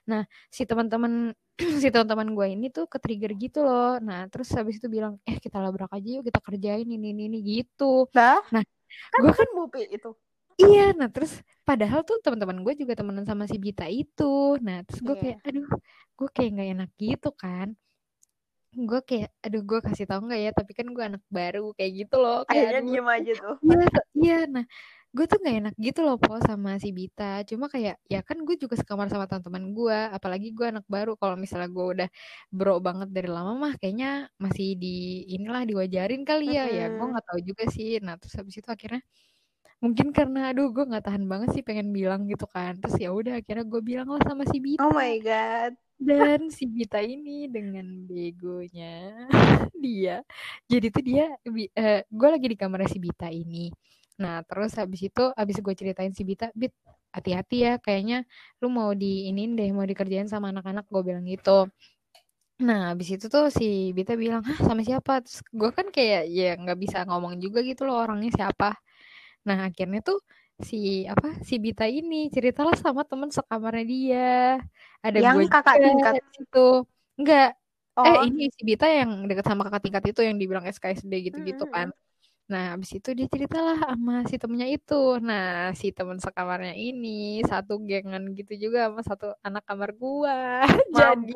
Nah 0.08 0.24
si 0.48 0.64
teman-teman 0.64 1.36
si 1.84 1.88
teman-teman 1.92 2.32
gue 2.32 2.46
ini 2.56 2.66
tuh 2.72 2.88
ke-trigger 2.88 3.36
gitu 3.36 3.60
loh. 3.60 4.00
Nah 4.00 4.24
terus 4.32 4.48
habis 4.56 4.80
itu 4.80 4.88
bilang, 4.88 5.20
eh 5.28 5.36
kita 5.36 5.60
labrak 5.60 5.92
aja 5.92 6.08
yuk 6.20 6.24
kita 6.24 6.40
kerjain 6.40 6.88
ini 6.88 7.12
ini 7.12 7.22
ini 7.28 7.38
gitu. 7.44 8.08
Lah, 8.16 8.40
Nah 8.48 8.64
kan 9.12 9.20
gue 9.20 9.32
kan 9.36 9.48
Bupi 9.52 9.82
itu. 9.92 10.10
Iya, 10.54 10.94
nah 10.94 11.10
terus 11.10 11.42
padahal 11.66 12.06
tuh 12.06 12.22
teman-teman 12.22 12.62
gue 12.62 12.74
juga 12.78 12.94
temenan 12.94 13.26
sama 13.26 13.44
si 13.50 13.58
Bita 13.58 13.90
itu. 13.90 14.54
Nah, 14.62 14.86
terus 14.86 15.02
gue 15.02 15.16
Iya. 15.18 15.22
kayak 15.34 15.38
aduh, 15.50 15.66
gue 16.14 16.28
kayak 16.30 16.50
nggak 16.54 16.68
enak 16.78 16.90
gitu 16.94 17.28
kan. 17.34 17.68
Gue 18.74 19.00
kayak 19.08 19.28
aduh 19.44 19.62
gue 19.68 19.78
kasih 19.86 20.04
tau 20.10 20.20
nggak 20.24 20.40
ya, 20.44 20.50
tapi 20.58 20.72
kan 20.78 20.86
gue 20.94 21.02
anak 21.10 21.22
baru 21.30 21.60
kayak 21.78 21.92
gitu 22.00 22.14
loh. 22.22 22.42
Kayak 22.50 22.66
Akhirnya 22.66 22.80
aduh, 22.80 22.86
diem 22.88 23.06
aja 23.16 23.32
tuh. 23.42 23.56
iya, 23.64 23.84
iya. 24.18 24.34
Nah, 24.54 24.64
gue 25.16 25.24
tuh 25.30 25.38
nggak 25.42 25.56
enak 25.60 25.74
gitu 25.86 26.00
loh 26.06 26.16
po 26.22 26.32
sama 26.48 26.70
si 26.82 26.88
Bita. 26.98 27.24
Cuma 27.50 27.66
kayak 27.74 27.94
ya 28.12 28.18
kan 28.28 28.38
gue 28.46 28.56
juga 28.62 28.74
sekamar 28.80 29.06
sama 29.12 29.26
teman-teman 29.30 29.64
gue, 29.78 29.98
apalagi 30.16 30.48
gue 30.56 30.66
anak 30.72 30.86
baru. 30.94 31.10
Kalau 31.20 31.36
misalnya 31.44 31.68
gue 31.76 31.86
udah 31.94 32.08
bro 32.56 32.72
banget 32.86 33.08
dari 33.16 33.28
lama 33.36 33.52
mah, 33.64 33.72
kayaknya 33.80 34.08
masih 34.44 34.66
di 34.82 34.88
inilah 35.34 35.62
diwajarin 35.70 36.22
kali 36.28 36.44
ya. 36.56 36.62
Ya 36.78 36.84
gue 36.96 37.06
nggak 37.10 37.24
tahu 37.28 37.40
juga 37.48 37.64
sih. 37.76 37.88
Nah, 38.06 38.14
terus 38.20 38.34
habis 38.40 38.56
itu 38.60 38.68
akhirnya 38.76 39.02
mungkin 39.84 40.08
karena 40.16 40.38
aduh 40.50 40.66
gue 40.74 40.84
nggak 40.90 41.04
tahan 41.06 41.24
banget 41.32 41.48
sih 41.54 41.62
pengen 41.68 41.88
bilang 41.98 42.20
gitu 42.30 42.46
kan 42.54 42.72
terus 42.80 42.96
ya 43.04 43.08
udah 43.18 43.32
akhirnya 43.40 43.64
gue 43.72 43.80
bilang 43.90 44.08
lah 44.14 44.22
sama 44.28 44.42
si 44.52 44.58
Bita 44.66 44.84
Oh 44.84 44.92
my 44.92 45.18
god. 45.18 45.76
Dan 45.98 46.50
si 46.50 46.66
Bita 46.68 47.00
ini 47.00 47.46
dengan 47.48 47.86
begonya 48.08 49.14
dia 49.84 50.20
jadi 50.68 50.86
tuh 50.90 51.02
dia 51.04 51.24
gue 52.10 52.28
lagi 52.30 52.46
di 52.50 52.56
kamarnya 52.58 52.90
si 52.90 52.98
Bita 53.00 53.28
ini 53.30 53.70
nah 54.20 54.42
terus 54.46 54.78
habis 54.78 55.02
itu 55.06 55.24
habis 55.34 55.58
gue 55.58 55.74
ceritain 55.74 56.12
si 56.14 56.22
Bita 56.22 56.50
Bit 56.54 56.74
hati-hati 57.14 57.56
ya 57.66 57.72
kayaknya 57.82 58.26
lu 58.62 58.70
mau 58.70 58.90
diinin 58.94 59.54
deh 59.58 59.70
mau 59.74 59.86
dikerjain 59.86 60.30
sama 60.30 60.50
anak-anak 60.54 60.86
gue 60.90 61.02
bilang 61.02 61.24
gitu 61.26 61.70
Nah, 62.62 62.94
habis 62.94 63.08
itu 63.10 63.26
tuh 63.26 63.50
si 63.50 63.90
Bita 63.96 64.14
bilang, 64.14 64.42
Hah, 64.46 64.58
sama 64.62 64.82
siapa? 64.86 65.18
Terus 65.26 65.42
gue 65.50 65.70
kan 65.74 65.86
kayak 65.90 66.30
ya 66.30 66.54
nggak 66.54 66.78
bisa 66.78 66.98
ngomong 67.08 67.34
juga 67.42 67.58
gitu 67.66 67.82
loh 67.82 67.98
orangnya 67.98 68.30
siapa. 68.30 68.78
Nah, 69.48 69.58
akhirnya 69.68 70.00
tuh 70.08 70.18
si 70.70 70.76
apa 71.12 71.26
si 71.48 71.54
Bita 71.64 71.84
ini 71.98 72.16
ceritalah 72.34 72.74
sama 72.84 73.02
temen 73.10 73.30
sekamarnya 73.36 73.84
dia. 73.92 74.20
Ada 75.06 75.18
Yang 75.22 75.38
gue 75.38 75.44
kakak 75.52 75.76
juga 75.76 75.84
tingkat. 75.84 76.16
di 76.16 76.20
situ. 76.34 76.58
Enggak. 77.18 77.46
Eh, 78.04 78.16
Oh, 78.16 78.24
ini 78.26 78.42
si 78.56 78.60
Bita 78.68 78.86
yang 78.98 79.10
deket 79.28 79.44
sama 79.48 79.62
kakak 79.66 79.82
tingkat 79.84 80.04
itu 80.10 80.20
yang 80.28 80.36
dibilang 80.40 80.64
SKSD 80.68 81.12
gitu-gitu 81.26 81.64
kan. 81.74 81.88
mm-mm. 81.88 81.92
Nah, 82.52 82.62
habis 82.76 82.90
itu 82.98 83.08
dia 83.18 83.26
ceritalah 83.34 83.76
sama 83.86 84.12
si 84.30 84.36
temennya 84.42 84.68
itu. 84.76 84.94
Nah, 85.28 85.72
si 85.80 85.86
temen 85.96 86.18
sekamarnya 86.24 86.74
ini 86.76 87.08
satu 87.50 87.72
gengan 87.88 88.24
gitu 88.38 88.52
juga 88.64 88.78
sama 88.88 89.02
satu 89.08 89.26
anak 89.46 89.62
kamar 89.68 89.90
gua. 90.00 90.36
Jadi 90.98 91.32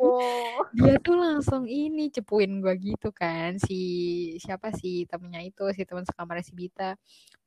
dia 0.77 0.93
tuh 1.05 1.17
langsung 1.25 1.65
ini 1.69 2.01
cepuin 2.17 2.53
gua 2.65 2.75
gitu 2.77 3.09
kan 3.21 3.51
si 3.67 3.75
siapa 4.45 4.69
sih 4.81 4.95
temennya 5.11 5.41
itu 5.49 5.63
si 5.77 5.83
teman 5.89 6.05
sekamar 6.09 6.37
si 6.47 6.53
Bita 6.61 6.85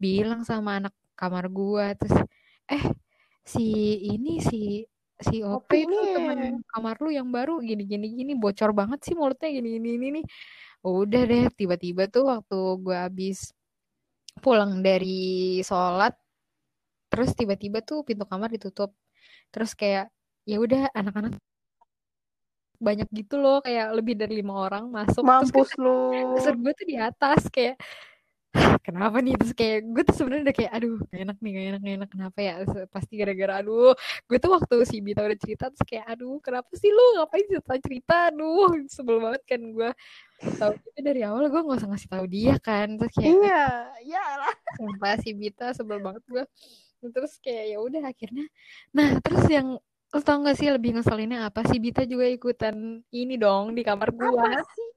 bilang 0.04 0.42
sama 0.50 0.70
anak 0.82 0.94
kamar 1.22 1.46
gua 1.54 1.94
terus 1.94 2.18
eh 2.66 2.84
si 3.46 3.66
ini 4.10 4.42
si 4.42 4.82
si 5.22 5.46
OP 5.46 5.70
Opi 5.70 5.86
itu 5.86 5.94
ini. 5.94 6.14
teman 6.18 6.40
kamar 6.66 6.96
lu 6.98 7.14
yang 7.14 7.30
baru 7.30 7.62
gini 7.62 7.86
gini 7.86 8.08
gini 8.18 8.34
bocor 8.34 8.74
banget 8.74 9.06
sih 9.06 9.14
mulutnya 9.14 9.54
gini 9.54 9.78
gini 9.78 9.90
ini 10.02 10.08
nih 10.22 10.26
udah 10.82 11.22
deh 11.30 11.46
tiba-tiba 11.54 12.10
tuh 12.10 12.26
waktu 12.26 12.58
gua 12.82 13.06
habis 13.06 13.54
pulang 14.42 14.82
dari 14.82 15.62
sholat 15.62 16.18
terus 17.14 17.38
tiba-tiba 17.38 17.86
tuh 17.86 18.02
pintu 18.02 18.26
kamar 18.26 18.50
ditutup 18.50 18.90
terus 19.54 19.78
kayak 19.78 20.10
ya 20.50 20.58
udah 20.58 20.90
anak-anak 20.98 21.38
banyak 22.82 23.06
gitu 23.14 23.38
loh 23.38 23.62
kayak 23.62 23.94
lebih 23.94 24.18
dari 24.18 24.42
lima 24.42 24.58
orang 24.58 24.90
masuk 24.90 25.22
terus 25.22 25.30
Mampus 25.30 25.70
kan 25.78 25.84
lu. 25.86 25.98
kasur 26.34 26.56
gue 26.58 26.72
tuh 26.74 26.88
di 26.90 26.98
atas 26.98 27.42
kayak 27.54 27.78
kenapa 28.84 29.18
nih? 29.22 29.36
Terus 29.40 29.54
kayak 29.56 29.80
gue 29.94 30.04
tuh 30.04 30.16
sebenarnya 30.18 30.44
udah 30.52 30.56
kayak 30.56 30.72
aduh 30.76 30.96
gak 31.08 31.20
enak 31.24 31.38
nih 31.40 31.52
gak 31.52 31.66
enak 31.72 31.82
gak 31.82 31.96
enak. 31.96 32.10
Kenapa 32.12 32.38
ya? 32.42 32.54
Terus 32.64 32.72
pasti 32.92 33.14
gara-gara 33.16 33.54
aduh. 33.64 33.94
Gue 34.28 34.38
tuh 34.42 34.52
waktu 34.52 34.76
si 34.84 34.98
Bita 35.00 35.22
udah 35.24 35.40
cerita 35.40 35.64
terus 35.72 35.84
kayak 35.88 36.06
aduh 36.12 36.38
kenapa 36.44 36.72
sih 36.76 36.92
lu? 36.92 37.06
Ngapain 37.22 37.46
cerita 37.48 37.74
cerita? 37.80 38.16
Aduh 38.34 38.72
sebel 38.92 39.18
banget 39.24 39.42
kan 39.48 39.62
gue. 39.62 39.90
Tahu 40.42 40.72
itu 40.74 41.00
dari 41.06 41.22
awal 41.22 41.48
gue 41.48 41.62
nggak 41.62 41.80
usah 41.80 41.90
ngasih 41.90 42.10
tahu 42.12 42.26
dia 42.28 42.56
kan. 42.60 42.88
Terus 43.00 43.14
kayak 43.16 43.32
Iya, 43.32 43.64
ya 44.06 44.24
lah. 44.42 44.56
sumpah 44.76 45.16
si 45.22 45.30
Bita 45.32 45.68
sebel 45.72 46.00
banget 46.04 46.24
gue. 46.28 46.44
Terus 47.02 47.34
kayak 47.42 47.66
ya 47.72 47.78
udah 47.82 48.04
akhirnya. 48.06 48.46
Nah 48.94 49.18
terus 49.24 49.46
yang 49.50 49.80
lo 50.12 50.20
tau 50.20 50.44
gak 50.44 50.60
sih 50.60 50.68
lebih 50.68 50.92
ngeselinnya 51.00 51.48
apa? 51.48 51.64
Si 51.64 51.80
Bita 51.80 52.04
juga 52.04 52.28
ikutan 52.28 53.00
ini 53.16 53.40
dong 53.40 53.72
di 53.72 53.80
kamar 53.80 54.12
gue. 54.12 54.28
Apa 54.28 54.60
sih? 54.60 54.88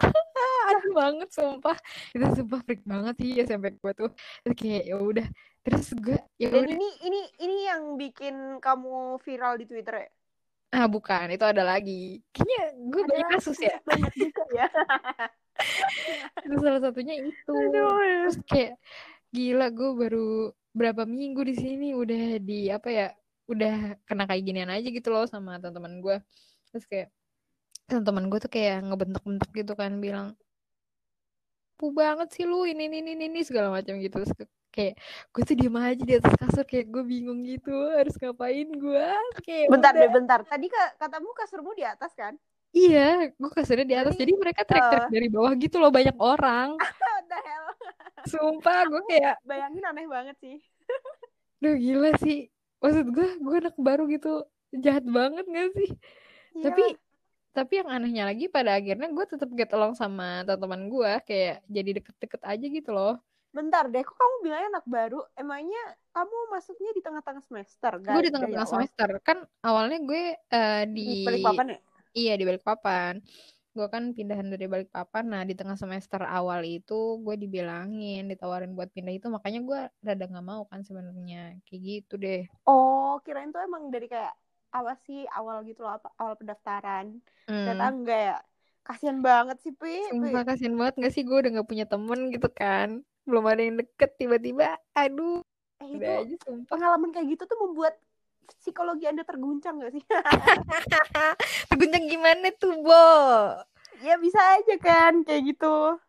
aneh 0.70 0.90
banget 0.96 1.28
sumpah. 1.30 1.76
Itu 2.14 2.26
sumpah 2.42 2.60
freak 2.64 2.82
banget 2.84 3.14
sih 3.20 3.30
ya 3.40 3.44
sampai 3.46 3.76
gue 3.76 3.92
tuh. 3.94 4.10
Terus 4.46 4.56
kayak 4.56 4.84
ya 4.88 4.96
udah. 4.96 5.26
Terus 5.60 5.86
gue 6.00 6.18
ya 6.40 6.48
Dan 6.48 6.72
ini 6.72 6.88
ini 7.04 7.20
ini 7.44 7.56
yang 7.68 7.82
bikin 8.00 8.58
kamu 8.58 9.20
viral 9.20 9.60
di 9.60 9.66
Twitter 9.68 10.08
ya? 10.08 10.10
ah 10.70 10.86
bukan. 10.86 11.34
Itu 11.34 11.44
ada 11.44 11.66
lagi. 11.66 12.22
Kayaknya 12.30 12.64
gue 12.78 13.02
banyak 13.02 13.28
kasus 13.34 13.58
ya. 13.58 13.74
banyak 13.88 14.12
juga 14.14 14.44
ya. 14.54 14.66
itu 16.46 16.56
salah 16.62 16.80
satunya 16.80 17.14
itu. 17.20 17.52
Aduh. 17.52 17.90
terus 18.24 18.38
kayak 18.46 18.78
gila 19.34 19.66
gue 19.70 19.90
baru 19.94 20.28
berapa 20.70 21.02
minggu 21.02 21.42
di 21.42 21.54
sini 21.58 21.88
udah 21.92 22.38
di 22.38 22.70
apa 22.70 22.88
ya 22.90 23.08
udah 23.50 23.98
kena 24.06 24.30
kayak 24.30 24.46
ginian 24.46 24.70
aja 24.70 24.86
gitu 24.86 25.10
loh 25.10 25.26
sama 25.26 25.58
teman-teman 25.58 25.98
gue 25.98 26.16
terus 26.70 26.86
kayak 26.86 27.10
teman-teman 27.90 28.30
gue 28.30 28.38
tuh 28.40 28.52
kayak 28.52 28.86
ngebentak-bentak 28.86 29.50
gitu 29.50 29.72
kan 29.74 29.92
bilang 29.98 30.38
pu 31.74 31.90
banget 31.96 32.28
sih 32.36 32.44
lu 32.44 32.68
ini 32.68 32.86
ini 32.92 33.00
ini 33.02 33.24
ini 33.26 33.40
segala 33.40 33.72
macam 33.72 33.96
gitu 33.98 34.20
terus 34.20 34.32
kayak 34.70 34.94
gue 35.34 35.42
tuh 35.42 35.56
diem 35.58 35.76
aja 35.80 36.02
di 36.04 36.14
atas 36.14 36.34
kasur 36.38 36.62
kayak 36.62 36.86
gue 36.92 37.02
bingung 37.02 37.42
gitu 37.42 37.72
harus 37.90 38.14
ngapain 38.20 38.68
gue 38.70 39.06
kayak 39.42 39.66
Bentar 39.66 39.92
udah 39.96 40.02
deh, 40.06 40.10
bentar. 40.12 40.40
Tadi 40.46 40.66
ka- 40.70 40.94
katamu 41.00 41.34
kasurmu 41.34 41.70
di 41.74 41.82
atas 41.82 42.12
kan? 42.14 42.36
iya 42.70 43.32
gue 43.34 43.50
kasurnya 43.50 43.82
di 43.82 43.96
atas 43.98 44.14
Jadi, 44.14 44.30
jadi 44.30 44.32
mereka 44.38 44.62
teriak-teriak 44.62 45.08
eh, 45.08 45.10
dari 45.10 45.28
bawah 45.32 45.52
gitu 45.58 45.76
loh 45.82 45.90
banyak 45.90 46.14
orang 46.22 46.78
What 47.02 47.24
the 47.26 47.38
hell? 47.42 47.66
sumpah 48.30 48.86
gue 48.86 49.02
kayak 49.10 49.34
Bayangin 49.42 49.82
aneh 49.90 50.06
banget 50.06 50.36
sih. 50.38 50.56
Duh 51.58 51.74
gila 51.74 52.14
sih 52.22 52.46
Maksud 52.78 53.06
gue 53.10 53.28
Gue 53.42 53.56
anak 53.58 53.74
baru 53.74 54.06
gitu 54.06 54.46
Jahat 54.70 55.02
banget 55.02 55.44
gak 55.50 55.68
sih 55.74 55.90
Iyalah. 55.90 56.62
Tapi 56.70 56.84
yang 57.54 57.88
anehnya 57.90 58.24
lagi 58.30 58.46
Pada 58.46 58.78
akhirnya 58.78 59.10
gue 59.10 59.24
tetap 59.26 59.50
get 59.54 59.70
along 59.74 59.98
sama 59.98 60.46
teman-teman 60.46 60.86
gue 60.86 61.12
Kayak 61.26 61.56
jadi 61.66 61.90
deket-deket 61.98 62.42
aja 62.46 62.66
gitu 62.66 62.90
loh. 62.94 63.18
Bentar 63.50 63.90
deh, 63.90 64.06
kok 64.06 64.14
kamu 64.14 64.34
bilangnya 64.46 64.68
anak 64.78 64.86
baru? 64.86 65.20
Emangnya 65.34 65.82
kamu 66.14 66.36
masuknya 66.54 66.90
di 66.94 67.02
tengah-tengah 67.02 67.42
semester? 67.42 67.92
Gue 67.98 68.14
Gak 68.14 68.26
di 68.30 68.30
tengah-tengah 68.30 68.70
semester. 68.70 69.08
Kan 69.26 69.38
awalnya 69.66 69.98
gue 70.06 70.38
eh, 70.38 70.84
di 70.86 71.26
Di 71.26 71.26
Balikpapan 71.26 71.66
ya? 71.74 71.78
Iya 72.14 72.32
di 72.38 72.44
Balikpapan. 72.46 73.14
Gue 73.74 73.86
kan 73.90 74.14
pindahan 74.14 74.46
dari 74.54 74.70
Balikpapan. 74.70 75.24
Nah 75.26 75.42
di 75.42 75.58
tengah 75.58 75.74
semester 75.74 76.22
awal 76.22 76.62
itu 76.62 77.18
Gue 77.26 77.34
dibilangin 77.34 78.30
Ditawarin 78.30 78.70
buat 78.78 78.94
pindah 78.94 79.18
itu. 79.18 79.26
Makanya 79.26 79.60
gue 79.66 79.80
rada 79.98 80.24
gak 80.30 80.46
mau 80.46 80.62
kan 80.70 80.86
sebenarnya. 80.86 81.58
Kayak 81.66 81.82
gitu 81.82 82.14
deh. 82.22 82.46
Oh, 82.70 83.18
kirain 83.26 83.50
tuh 83.50 83.66
emang 83.66 83.90
dari 83.90 84.06
kayak 84.06 84.30
apa 84.70 84.92
sih 85.06 85.26
awal 85.34 85.66
gitu 85.66 85.82
loh, 85.82 85.98
awal 86.18 86.34
pendaftaran. 86.38 87.18
Ternyata 87.46 87.84
Hmm 87.84 87.94
enggak 87.94 88.20
ya. 88.20 88.36
Kasian 88.80 89.18
banget 89.20 89.60
sih, 89.60 89.72
Pi. 89.76 90.00
Sumpah 90.08 90.42
kasihan 90.42 90.74
banget 90.74 90.94
gak 91.04 91.12
sih 91.14 91.22
gue 91.22 91.36
udah 91.36 91.50
gak 91.60 91.68
punya 91.68 91.84
temen 91.84 92.32
gitu 92.32 92.48
kan 92.48 93.04
Belum 93.28 93.44
ada 93.44 93.60
yang 93.60 93.76
deket 93.76 94.16
tiba-tiba 94.16 94.80
Aduh 94.96 95.44
Eh, 95.80 95.96
itu 95.96 96.10
aja 96.10 96.36
sumpah 96.44 96.76
pengalaman 96.76 97.08
kayak 97.12 97.26
gitu 97.36 97.44
tuh 97.48 97.58
membuat 97.60 97.94
psikologi 98.60 99.04
Anda 99.08 99.22
terguncang 99.24 99.80
gak 99.80 99.92
sih? 99.94 100.02
Terguncang 101.70 102.04
gimana 102.08 102.50
tuh 102.56 102.74
Bo 102.82 103.06
ya 104.00 104.16
bisa 104.16 104.40
aja 104.56 104.74
kan 104.80 105.20
kayak 105.28 105.54
gitu. 105.54 106.00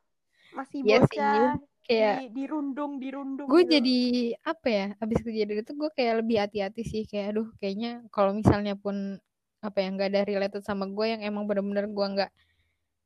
Masih 0.55 0.79
Iya 0.83 0.99
bocah. 1.03 1.59
Kayak 1.91 2.15
di 2.23 2.27
dirundung 2.31 2.91
dirundung 3.03 3.47
gue 3.51 3.61
gitu. 3.67 3.71
jadi 3.75 3.99
apa 4.47 4.67
ya 4.71 4.85
abis 5.03 5.19
kejadian 5.19 5.59
itu 5.59 5.73
gue 5.75 5.89
kayak 5.91 6.13
lebih 6.23 6.37
hati-hati 6.39 6.81
sih 6.87 7.03
kayak 7.03 7.35
aduh 7.35 7.47
kayaknya 7.59 7.99
kalau 8.15 8.31
misalnya 8.31 8.79
pun 8.79 9.19
apa 9.61 9.77
yang 9.83 9.99
nggak 9.99 10.09
ada 10.15 10.21
related 10.25 10.63
sama 10.63 10.87
gue 10.87 11.05
yang 11.05 11.21
emang 11.21 11.45
bener-bener 11.45 11.85
gue 11.91 12.07
nggak 12.17 12.31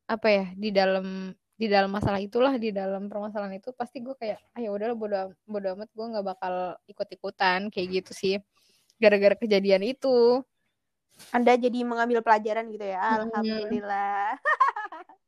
apa 0.05 0.27
ya 0.29 0.45
di 0.53 0.69
dalam 0.69 1.33
di 1.55 1.67
dalam 1.71 1.89
masalah 1.89 2.19
itulah 2.21 2.53
di 2.61 2.69
dalam 2.69 3.07
permasalahan 3.09 3.57
itu 3.57 3.73
pasti 3.73 4.03
gue 4.03 4.13
kayak 4.13 4.39
ah 4.53 4.59
ya 4.61 4.69
udahlah 4.69 4.95
bodo 4.95 5.33
bodo 5.49 5.67
amat 5.75 5.89
gue 5.89 6.05
nggak 6.05 6.25
bakal 6.35 6.53
ikut-ikutan 6.85 7.73
kayak 7.73 8.03
gitu 8.03 8.11
sih 8.13 8.35
gara-gara 9.01 9.35
kejadian 9.35 9.81
itu 9.81 10.43
anda 11.31 11.55
jadi 11.55 11.83
mengambil 11.87 12.19
pelajaran 12.21 12.67
gitu 12.69 12.85
ya 12.85 13.23
Hmm. 13.23 13.31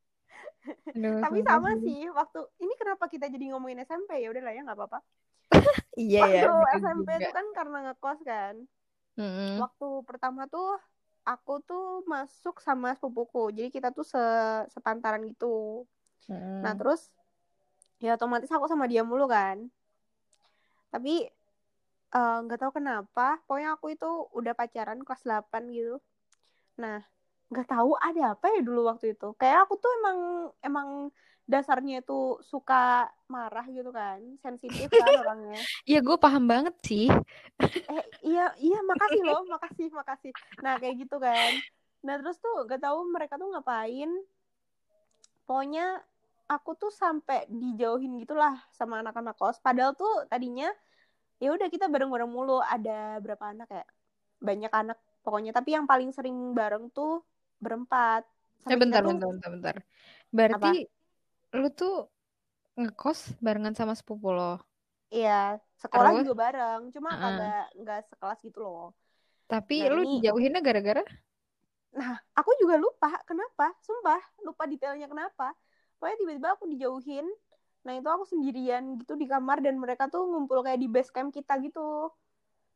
Aduh, 0.94 1.20
tapi 1.22 1.38
sama 1.44 1.70
sih 1.84 2.00
waktu 2.10 2.40
ini 2.62 2.74
kenapa 2.76 3.04
kita 3.08 3.26
jadi 3.30 3.44
ngomongin 3.54 3.82
SMP 3.84 4.22
ya 4.22 4.28
udahlah 4.32 4.52
ya 4.54 4.62
nggak 4.64 4.78
apa-apa. 4.78 4.98
Iya 5.98 6.22
ya 6.30 6.42
waktu 6.46 6.54
bener 6.54 6.78
SMP 6.82 7.08
juga. 7.08 7.18
itu 7.18 7.30
kan 7.34 7.46
karena 7.56 7.76
ngekos 7.90 8.20
kan. 8.22 8.54
Mm-mm. 9.18 9.58
waktu 9.58 9.88
pertama 10.06 10.46
tuh 10.46 10.78
aku 11.26 11.58
tuh 11.66 12.06
masuk 12.06 12.62
sama 12.62 12.94
sepupuku. 12.94 13.50
Jadi 13.50 13.68
kita 13.74 13.90
tuh 13.90 14.06
se 14.06 14.22
sepantaran 14.70 15.22
gitu. 15.26 15.82
Mm-mm. 16.30 16.62
nah 16.62 16.74
terus 16.78 17.10
ya 17.98 18.14
otomatis 18.14 18.50
aku 18.54 18.70
sama 18.70 18.86
dia 18.86 19.02
mulu 19.02 19.26
kan. 19.26 19.66
Tapi 20.94 21.26
eh, 22.14 22.36
nggak 22.44 22.58
tahu 22.62 22.72
kenapa 22.78 23.42
pokoknya 23.44 23.74
aku 23.76 23.86
itu 23.92 24.10
udah 24.38 24.54
pacaran 24.54 25.00
kelas 25.02 25.22
8 25.26 25.62
gitu. 25.74 25.98
Nah 26.78 27.02
nggak 27.48 27.68
tahu 27.68 27.96
ada 27.96 28.36
apa 28.36 28.46
ya 28.52 28.60
dulu 28.60 28.88
waktu 28.88 29.16
itu. 29.16 29.32
Kayak 29.40 29.68
aku 29.68 29.80
tuh 29.80 29.90
emang 30.00 30.18
emang 30.60 30.88
dasarnya 31.48 32.04
itu 32.04 32.36
suka 32.44 33.08
marah 33.24 33.64
gitu 33.72 33.88
kan 33.88 34.20
sensitif 34.44 34.92
kan 34.92 35.08
orangnya. 35.24 35.56
Iya 35.88 36.04
gue 36.04 36.16
paham 36.20 36.44
banget 36.44 36.76
sih. 36.84 37.08
Eh 37.88 38.04
iya 38.20 38.52
iya 38.60 38.78
makasih 38.84 39.24
loh 39.24 39.42
makasih 39.48 39.88
makasih. 39.96 40.32
Nah 40.60 40.76
kayak 40.76 41.08
gitu 41.08 41.16
kan. 41.16 41.50
Nah 42.04 42.20
terus 42.20 42.36
tuh 42.36 42.68
gak 42.68 42.84
tahu 42.84 43.08
mereka 43.08 43.40
tuh 43.40 43.48
ngapain. 43.48 44.12
Pokoknya 45.48 46.04
aku 46.52 46.76
tuh 46.76 46.92
sampai 46.92 47.48
dijauhin 47.48 48.20
gitulah 48.20 48.60
sama 48.76 49.00
anak-anak 49.00 49.40
kos. 49.40 49.56
Padahal 49.64 49.96
tuh 49.96 50.28
tadinya 50.28 50.68
ya 51.40 51.56
udah 51.56 51.72
kita 51.72 51.88
bareng-bareng 51.88 52.28
mulu. 52.28 52.60
Ada 52.60 53.24
berapa 53.24 53.56
anak 53.56 53.72
ya? 53.72 53.84
Banyak 54.44 54.72
anak 54.76 55.00
pokoknya. 55.24 55.56
Tapi 55.56 55.80
yang 55.80 55.88
paling 55.88 56.12
sering 56.12 56.52
bareng 56.52 56.92
tuh 56.92 57.24
berempat 57.58 58.22
Eh 58.24 58.62
Sampai 58.64 58.76
kita 58.76 58.82
bentar, 58.82 59.00
tuh- 59.02 59.10
bentar, 59.14 59.28
bentar, 59.32 59.50
bentar. 59.54 59.76
Berarti 60.34 60.72
lu 61.56 61.68
tuh 61.72 61.94
ngekos 62.78 63.20
barengan 63.42 63.74
sama 63.74 63.94
sepupu 63.98 64.30
lo. 64.30 64.58
iya 65.08 65.56
sekolah 65.80 66.10
Terus? 66.12 66.24
juga 66.28 66.36
bareng 66.44 66.80
cuma 66.92 67.10
Heeh. 67.10 67.22
kagak 67.24 67.66
nggak 67.80 68.00
sekelas 68.12 68.38
gitu 68.44 68.58
loh 68.60 68.92
Tapi 69.48 69.80
Nah, 69.80 69.88
lu 69.96 70.02
ini- 70.04 70.20
dijauhinnya 70.20 70.60
gara-gara? 70.60 71.02
Nah, 71.96 72.20
aku 72.36 72.52
juga 72.60 72.76
lupa 72.76 73.08
kenapa, 73.24 73.72
sumpah 73.80 74.20
lupa 74.44 74.68
detailnya 74.68 75.08
kenapa. 75.08 75.56
Pokoknya 75.96 76.16
tiba-tiba 76.20 76.48
aku 76.52 76.64
dijauhin. 76.68 77.24
Nah, 77.88 77.92
itu 77.96 78.08
aku 78.12 78.24
sendirian 78.28 79.00
gitu 79.00 79.16
di 79.16 79.24
kamar 79.24 79.64
dan 79.64 79.80
mereka 79.80 80.04
tuh 80.12 80.28
ngumpul 80.28 80.60
kayak 80.60 80.76
di 80.76 80.86
base 80.86 81.08
camp 81.08 81.32
kita 81.32 81.56
gitu. 81.64 82.12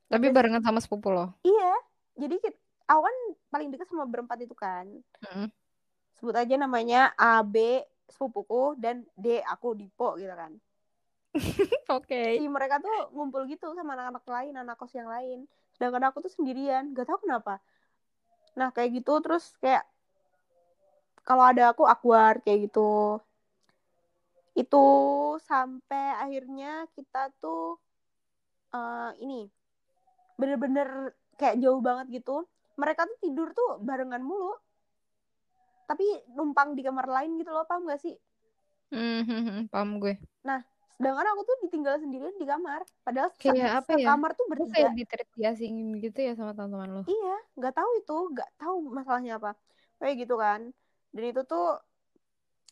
Tapi 0.08 0.26
barengan 0.32 0.64
sama 0.64 0.80
sepupu 0.80 1.12
lo. 1.12 1.36
Iya, 1.44 1.72
jadi 2.16 2.34
kit- 2.40 2.61
aku 2.92 3.00
kan 3.08 3.16
paling 3.48 3.68
dekat 3.72 3.88
sama 3.88 4.04
berempat 4.04 4.38
itu 4.44 4.52
kan. 4.52 4.84
Mm. 5.32 5.48
Sebut 6.20 6.36
aja 6.36 6.54
namanya 6.60 7.16
A, 7.16 7.40
B, 7.40 7.80
sepupuku, 8.12 8.76
dan 8.76 9.08
D, 9.16 9.40
aku, 9.42 9.72
Dipo 9.72 10.14
gitu 10.20 10.30
kan. 10.36 10.52
Oke. 11.96 12.36
Si 12.36 12.46
mereka 12.46 12.78
tuh 12.78 13.08
ngumpul 13.16 13.48
gitu 13.48 13.72
sama 13.72 13.96
anak-anak 13.96 14.24
lain, 14.28 14.54
anak 14.54 14.76
kos 14.76 14.92
yang 14.92 15.08
lain. 15.08 15.48
Sedangkan 15.72 16.12
aku 16.12 16.20
tuh 16.20 16.32
sendirian, 16.32 16.92
gak 16.92 17.08
tahu 17.08 17.24
kenapa. 17.24 17.58
Nah, 18.52 18.68
kayak 18.68 19.00
gitu 19.00 19.16
terus 19.24 19.56
kayak 19.58 19.88
kalau 21.24 21.48
ada 21.48 21.72
aku 21.72 21.88
awkward 21.88 22.44
kayak 22.44 22.68
gitu. 22.68 23.18
Itu 24.52 24.84
sampai 25.48 26.20
akhirnya 26.20 26.84
kita 26.92 27.32
tuh 27.40 27.80
eh, 28.76 29.10
ini 29.24 29.48
bener-bener 30.36 31.16
kayak 31.40 31.56
jauh 31.58 31.80
banget 31.80 32.20
gitu. 32.20 32.44
Mereka 32.82 33.06
tuh 33.06 33.18
tidur 33.22 33.48
tuh 33.54 33.78
barengan 33.78 34.18
mulu. 34.18 34.58
Tapi 35.86 36.06
numpang 36.34 36.74
di 36.74 36.82
kamar 36.82 37.06
lain 37.06 37.38
gitu 37.38 37.54
loh, 37.54 37.62
paham 37.62 37.86
gak 37.86 38.02
sih? 38.02 38.18
Mhm, 38.90 39.70
paham 39.70 40.02
gue. 40.02 40.18
Sedangkan 41.02 41.26
aku 41.34 41.42
tuh 41.42 41.56
ditinggal 41.66 41.98
sendirian 41.98 42.36
di 42.38 42.46
kamar. 42.46 42.86
Padahal 43.02 43.34
se- 43.34 43.50
Kayak 43.50 43.82
apa 43.82 43.90
ya? 43.98 44.06
sekamar 44.06 44.30
tuh 44.38 44.46
bertiga. 44.46 44.70
kayak 44.70 44.92
ditreat 44.94 45.28
diasingin 45.34 45.88
gitu 45.98 46.18
ya 46.22 46.32
sama 46.38 46.54
teman-teman 46.54 47.00
lo. 47.00 47.02
Iya, 47.10 47.36
nggak 47.58 47.74
tahu 47.74 47.90
itu, 47.98 48.16
nggak 48.38 48.50
tahu 48.54 48.76
masalahnya 48.86 49.32
apa. 49.42 49.58
Kayak 49.98 50.14
gitu 50.22 50.34
kan. 50.38 50.60
Dan 51.10 51.24
itu 51.26 51.42
tuh 51.42 51.82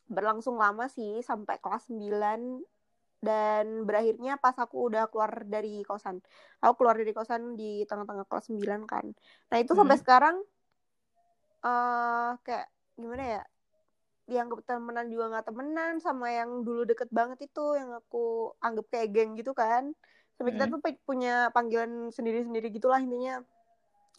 berlangsung 0.06 0.54
lama 0.62 0.86
sih 0.86 1.22
sampai 1.26 1.58
kelas 1.58 1.90
9 1.90 2.62
dan 3.20 3.84
berakhirnya 3.84 4.40
pas 4.40 4.56
aku 4.56 4.88
udah 4.88 5.12
keluar 5.12 5.44
dari 5.44 5.84
kosan. 5.84 6.24
Aku 6.64 6.80
keluar 6.80 6.96
dari 6.96 7.12
kosan 7.12 7.54
di 7.54 7.84
tengah-tengah 7.84 8.24
kelas 8.24 8.48
9 8.48 8.88
kan. 8.88 9.04
Nah, 9.52 9.58
itu 9.60 9.76
sampai 9.76 9.96
Hmm. 9.96 10.02
sekarang 10.02 10.36
eh 11.60 12.30
kayak 12.40 12.66
gimana 12.96 13.24
ya? 13.38 13.42
Yang 14.30 14.64
temenan 14.64 15.06
juga 15.12 15.24
nggak 15.36 15.46
temenan 15.52 15.94
sama 16.00 16.32
yang 16.32 16.64
dulu 16.64 16.88
deket 16.88 17.12
banget 17.12 17.44
itu 17.44 17.76
yang 17.76 17.92
aku 17.92 18.56
anggap 18.64 18.86
kayak 18.88 19.08
geng 19.12 19.36
gitu 19.36 19.52
kan. 19.52 19.92
Sampai 20.40 20.56
kita 20.56 20.64
Hmm. 20.64 20.72
tuh 20.72 20.80
pe- 20.80 21.02
punya 21.04 21.52
panggilan 21.52 22.08
sendiri-sendiri 22.08 22.72
gitulah 22.72 22.96
intinya. 23.04 23.44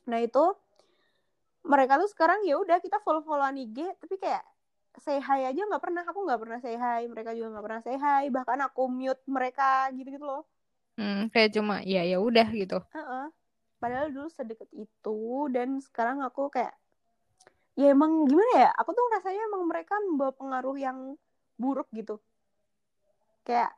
Nah 0.05 0.19
itu 0.21 0.53
mereka 1.65 1.97
tuh 2.01 2.09
sekarang 2.09 2.41
ya 2.45 2.57
udah 2.57 2.77
kita 2.81 3.01
follow 3.01 3.21
followan 3.21 3.57
IG 3.57 3.77
tapi 4.01 4.17
kayak 4.17 4.41
say 4.99 5.23
hi 5.23 5.47
aja 5.47 5.61
nggak 5.63 5.83
pernah 5.83 6.03
aku 6.03 6.19
nggak 6.27 6.41
pernah 6.41 6.59
say 6.59 6.75
hi 6.75 7.07
mereka 7.07 7.31
juga 7.31 7.47
nggak 7.55 7.65
pernah 7.65 7.81
say 7.85 7.95
hi 7.95 8.23
bahkan 8.27 8.59
aku 8.67 8.91
mute 8.91 9.23
mereka 9.29 9.87
gitu 9.95 10.09
gitu 10.11 10.25
loh 10.27 10.43
Hmm, 10.99 11.31
kayak 11.31 11.55
cuma 11.55 11.79
ya 11.87 12.03
ya 12.03 12.19
udah 12.19 12.47
gitu. 12.51 12.77
Heeh. 12.93 13.25
padahal 13.81 14.13
dulu 14.13 14.27
sedekat 14.29 14.69
itu 14.77 15.17
dan 15.49 15.81
sekarang 15.81 16.21
aku 16.21 16.51
kayak 16.53 16.75
ya 17.79 17.95
emang 17.95 18.27
gimana 18.29 18.67
ya 18.67 18.69
aku 18.77 18.91
tuh 18.93 19.05
rasanya 19.15 19.41
emang 19.49 19.63
mereka 19.65 19.95
membawa 20.05 20.33
pengaruh 20.35 20.75
yang 20.77 20.97
buruk 21.57 21.87
gitu 21.95 22.19
kayak 23.47 23.71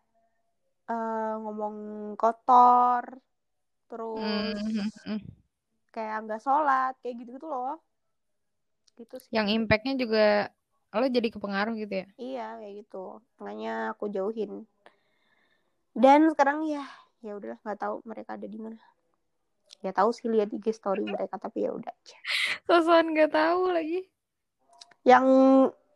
eh, 0.91 1.34
ngomong 1.39 1.76
kotor 2.19 3.04
terus 3.88 4.60
Mhm. 5.06 5.17
kayak 5.93 6.26
nggak 6.26 6.41
sholat 6.43 6.93
kayak 6.99 7.15
gitu 7.23 7.38
gitu 7.38 7.47
loh 7.47 7.80
gitu 8.97 9.15
sih 9.23 9.32
Yang 9.32 9.47
impactnya 9.62 9.93
juga 9.95 10.26
lo 11.01 11.08
jadi 11.10 11.27
kepengaruh 11.34 11.73
gitu 11.79 11.93
ya. 12.06 12.08
Iya 12.19 12.47
kayak 12.62 12.73
gitu. 12.86 13.06
Makanya 13.41 13.73
aku 13.97 14.06
jauhin. 14.13 14.69
Dan 15.93 16.29
sekarang 16.34 16.65
ya 16.69 16.86
ya 17.23 17.39
udah 17.39 17.56
nggak 17.63 17.79
tahu 17.79 17.95
mereka 18.06 18.36
ada 18.38 18.45
di 18.45 18.60
mana. 18.60 18.82
Ya 19.82 19.91
tahu 19.95 20.13
sih 20.13 20.29
lihat 20.29 20.53
IG 20.53 20.75
story 20.75 21.06
mereka 21.15 21.39
tapi 21.41 21.65
ya 21.65 21.71
udah 21.73 21.89
aja. 21.89 22.17
Sosokan 22.69 23.12
gak 23.17 23.34
tahu 23.36 23.73
lagi. 23.73 24.08
Yang 25.03 25.25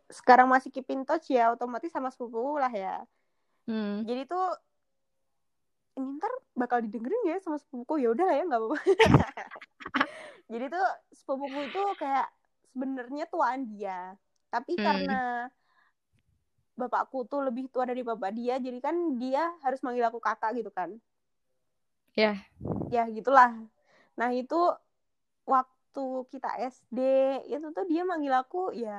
sekarang 0.08 0.48
masih 0.48 0.72
keep 0.72 0.88
in 0.92 1.04
touch 1.04 1.32
ya 1.32 1.52
otomatis 1.52 1.92
sama 1.92 2.12
sepupu 2.12 2.60
lah 2.60 2.72
ya. 2.72 3.04
Hmm. 3.68 4.08
Jadi 4.08 4.28
tuh 4.28 4.48
ini 5.98 6.22
ntar 6.22 6.32
bakal 6.54 6.80
didengerin 6.86 7.36
ya 7.36 7.38
sama 7.42 7.58
sepupuku 7.58 8.06
ya 8.06 8.14
udah 8.14 8.26
lah 8.30 8.36
ya 8.38 8.44
nggak 8.48 8.62
apa-apa. 8.62 8.78
Jadi 10.52 10.66
tuh 10.72 10.88
sepupuku 11.12 11.60
itu 11.68 11.82
kayak 12.00 12.28
sebenarnya 12.72 13.26
tuaan 13.28 13.68
dia, 13.68 14.16
tapi 14.54 14.74
Hmm. 14.78 14.84
karena 14.86 15.14
bapakku 16.80 17.20
tuh 17.32 17.42
lebih 17.48 17.66
tua 17.74 17.84
dari 17.92 18.02
bapak 18.10 18.32
dia, 18.40 18.56
jadi 18.66 18.80
kan 18.86 18.96
dia 19.22 19.44
harus 19.66 19.80
manggil 19.86 20.06
aku 20.10 20.20
kakak 20.28 20.52
gitu 20.60 20.72
kan. 20.78 20.90
Ya. 22.16 22.46
Ya 22.96 23.04
gitulah. 23.16 23.52
Nah 24.20 24.30
itu 24.40 24.56
waktu 25.54 26.02
kita 26.32 26.48
SD 26.74 26.98
itu 27.54 27.68
tuh 27.76 27.86
dia 27.92 28.02
manggil 28.10 28.34
aku 28.42 28.58
ya 28.84 28.92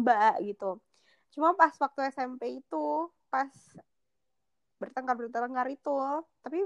mbak 0.00 0.32
gitu. 0.48 0.64
Cuma 1.34 1.48
pas 1.60 1.74
waktu 1.84 2.00
SMP 2.14 2.42
itu 2.60 2.76
pas 3.32 3.52
bertengkar 4.80 5.16
bertengkar 5.16 5.66
itu 5.72 5.90
tapi 6.44 6.58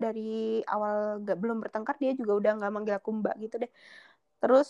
dari 0.00 0.64
awal 0.72 1.20
gak 1.28 1.36
belum 1.42 1.56
bertengkar 1.64 1.96
dia 2.02 2.12
juga 2.20 2.32
udah 2.40 2.50
nggak 2.58 2.72
manggil 2.74 2.94
aku 2.96 3.10
mbak 3.20 3.34
gitu 3.44 3.54
deh 3.62 3.70
terus 4.42 4.68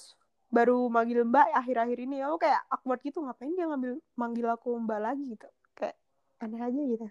baru 0.53 0.93
manggil 0.93 1.25
mbak 1.25 1.49
akhir-akhir 1.57 1.99
ini 2.05 2.21
aku 2.21 2.45
kayak 2.45 2.61
awkward 2.69 3.01
gitu 3.01 3.25
ngapain 3.25 3.57
dia 3.57 3.65
ngambil 3.65 3.97
manggil 4.21 4.47
aku 4.53 4.77
mbak 4.77 5.01
lagi? 5.01 5.25
gitu. 5.33 5.49
Kayak 5.73 5.97
aneh 6.45 6.61
aja 6.61 6.81
gitu. 6.85 7.07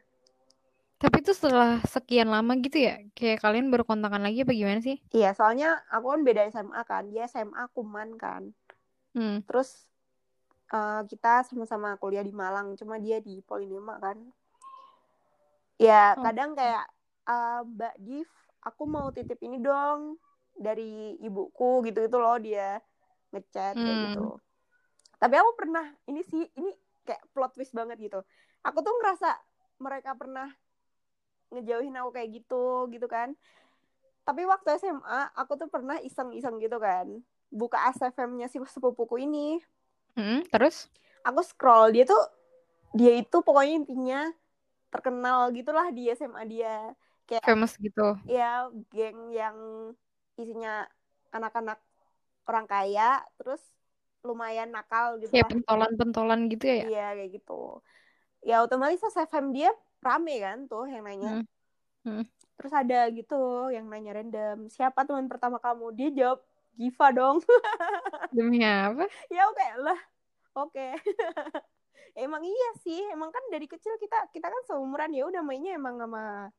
Tapi 1.02 1.26
itu 1.26 1.34
setelah 1.34 1.82
sekian 1.90 2.30
lama 2.30 2.54
gitu 2.62 2.78
ya, 2.78 3.02
kayak 3.18 3.42
kalian 3.42 3.74
baru 3.74 3.82
kontakan 3.82 4.22
lagi 4.22 4.46
apa 4.46 4.54
gimana 4.54 4.86
sih? 4.86 5.02
iya 5.10 5.34
soalnya 5.34 5.82
aku 5.90 6.14
kan 6.14 6.22
beda 6.22 6.42
SMA 6.54 6.82
kan. 6.86 7.10
Dia 7.10 7.26
SMA 7.26 7.66
kuman 7.74 8.14
kan. 8.22 8.54
Hmm. 9.12 9.44
terus 9.44 9.90
eh, 10.72 11.02
kita 11.10 11.44
sama-sama 11.44 11.98
kuliah 12.00 12.24
di 12.24 12.32
Malang 12.32 12.78
cuma 12.80 12.96
dia 13.02 13.18
di 13.20 13.42
Polinema 13.44 13.98
kan. 14.00 14.22
Ya 15.82 16.14
Oh. 16.14 16.22
kadang 16.22 16.54
kayak 16.54 16.86
"Eh, 17.26 17.62
Mbak 17.66 17.96
Div 17.98 18.30
aku 18.62 18.84
mau 18.86 19.10
titip 19.10 19.42
ini 19.42 19.58
dong 19.58 20.22
dari 20.54 21.18
ibuku 21.18 21.82
gitu 21.90 22.06
itu 22.06 22.18
loh 22.22 22.38
dia 22.38 22.78
ngechat 23.32 23.76
kayak 23.80 23.98
Hmm. 23.98 24.06
gitu 24.12 24.24
tapi 25.22 25.36
aku 25.38 25.52
pernah 25.58 25.86
ini 26.10 26.22
sih 26.26 26.44
ini 26.58 26.72
kayak 27.06 27.22
plot 27.34 27.52
twist 27.56 27.74
banget 27.74 27.98
gitu 28.02 28.20
aku 28.62 28.78
tuh 28.82 28.94
ngerasa 29.02 29.30
mereka 29.82 30.14
pernah 30.18 30.50
ngejauhin 31.52 31.96
aku 32.00 32.10
kayak 32.16 32.30
gitu 32.42 32.88
gitu 32.94 33.08
kan 33.12 33.36
tapi 34.24 34.46
waktu 34.48 34.78
SMA 34.80 35.34
aku 35.36 35.58
tuh 35.60 35.68
pernah 35.68 35.98
iseng-iseng 36.00 36.62
gitu 36.62 36.78
kan 36.80 37.08
buka 37.52 37.78
ASFM-nya 37.92 38.48
si 38.48 38.58
sepupuku 38.64 39.28
ini 39.28 39.60
Mm, 40.16 40.44
terus? 40.52 40.92
aku 41.28 41.42
scroll 41.46 41.94
dia 41.94 42.04
tuh 42.08 42.22
dia 42.94 43.14
itu 43.22 43.38
pokoknya 43.44 43.74
intinya 43.86 44.20
terkenal 44.92 45.50
gitulah 45.56 45.88
di 45.96 46.12
SMA 46.12 46.44
dia 46.48 46.92
kayak 47.28 47.46
Famous 47.46 47.74
gitu. 47.80 48.18
ya 48.28 48.68
geng 48.92 49.32
yang 49.32 49.58
isinya 50.38 50.88
anak-anak 51.32 51.80
orang 52.46 52.66
kaya 52.66 53.22
terus 53.38 53.62
lumayan 54.22 54.70
nakal 54.70 55.18
gitu 55.18 55.34
Ya 55.34 55.42
lah 55.46 55.50
pentolan-pentolan 55.50 56.46
gitu 56.48 56.66
ya. 56.66 56.84
iya 56.86 57.06
kayak 57.18 57.32
gitu 57.42 57.82
ya 58.42 58.62
otomatis 58.62 59.02
ASFM 59.02 59.50
dia 59.50 59.70
rame 60.00 60.38
kan 60.38 60.66
tuh 60.66 60.86
yang 60.86 61.06
nanya 61.06 61.42
Hmm. 61.42 61.46
Hmm. 62.02 62.24
terus 62.58 62.74
ada 62.74 63.10
gitu 63.14 63.70
yang 63.70 63.86
nanya 63.86 64.18
random 64.18 64.66
siapa 64.70 65.06
teman 65.06 65.30
pertama 65.30 65.62
kamu 65.62 65.94
dia 65.94 66.10
jawab 66.10 66.40
Giva 66.74 67.08
dong 67.14 67.38
Demi 68.36 68.62
apa? 68.66 69.06
ya 69.30 69.46
oke 69.46 69.66
lah 69.86 70.00
oke 70.56 70.88
emang 72.18 72.42
iya 72.42 72.70
sih 72.82 73.02
emang 73.10 73.30
kan 73.30 73.44
dari 73.54 73.70
kecil 73.70 73.94
kita 73.98 74.34
kita 74.34 74.50
kan 74.50 74.62
seumuran 74.66 75.14
ya 75.14 75.30
udah 75.30 75.42
mainnya 75.46 75.78
emang 75.78 75.98
sama 75.98 76.50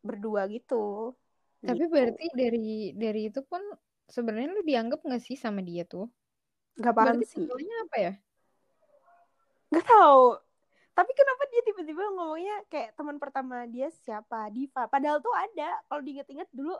berdua 0.00 0.48
gitu 0.48 1.12
Tapi 1.60 1.76
Gitu. 1.76 1.92
berarti 1.92 2.26
dari 2.32 2.68
dari 2.96 3.28
itu 3.28 3.44
pun 3.44 3.60
sebenarnya 4.14 4.50
lu 4.56 4.62
dianggap 4.70 5.00
nggak 5.06 5.22
sih 5.26 5.36
sama 5.44 5.60
dia 5.68 5.82
tuh? 5.92 6.04
nggak 6.78 6.94
paham 6.98 7.18
Berarti 7.18 7.24
sih 7.32 7.46
timbulnya 7.48 7.74
apa 7.84 7.96
ya? 8.06 8.12
nggak 9.70 9.86
tahu 9.86 10.22
tapi 10.96 11.12
kenapa 11.16 11.42
dia 11.52 11.62
tiba-tiba 11.68 12.02
ngomongnya 12.12 12.56
kayak 12.72 12.90
teman 12.98 13.16
pertama 13.22 13.64
dia 13.70 13.88
siapa 14.04 14.50
Diva 14.52 14.84
padahal 14.90 15.18
tuh 15.24 15.32
ada 15.34 15.80
kalau 15.88 16.02
diinget-inget 16.04 16.48
dulu 16.52 16.74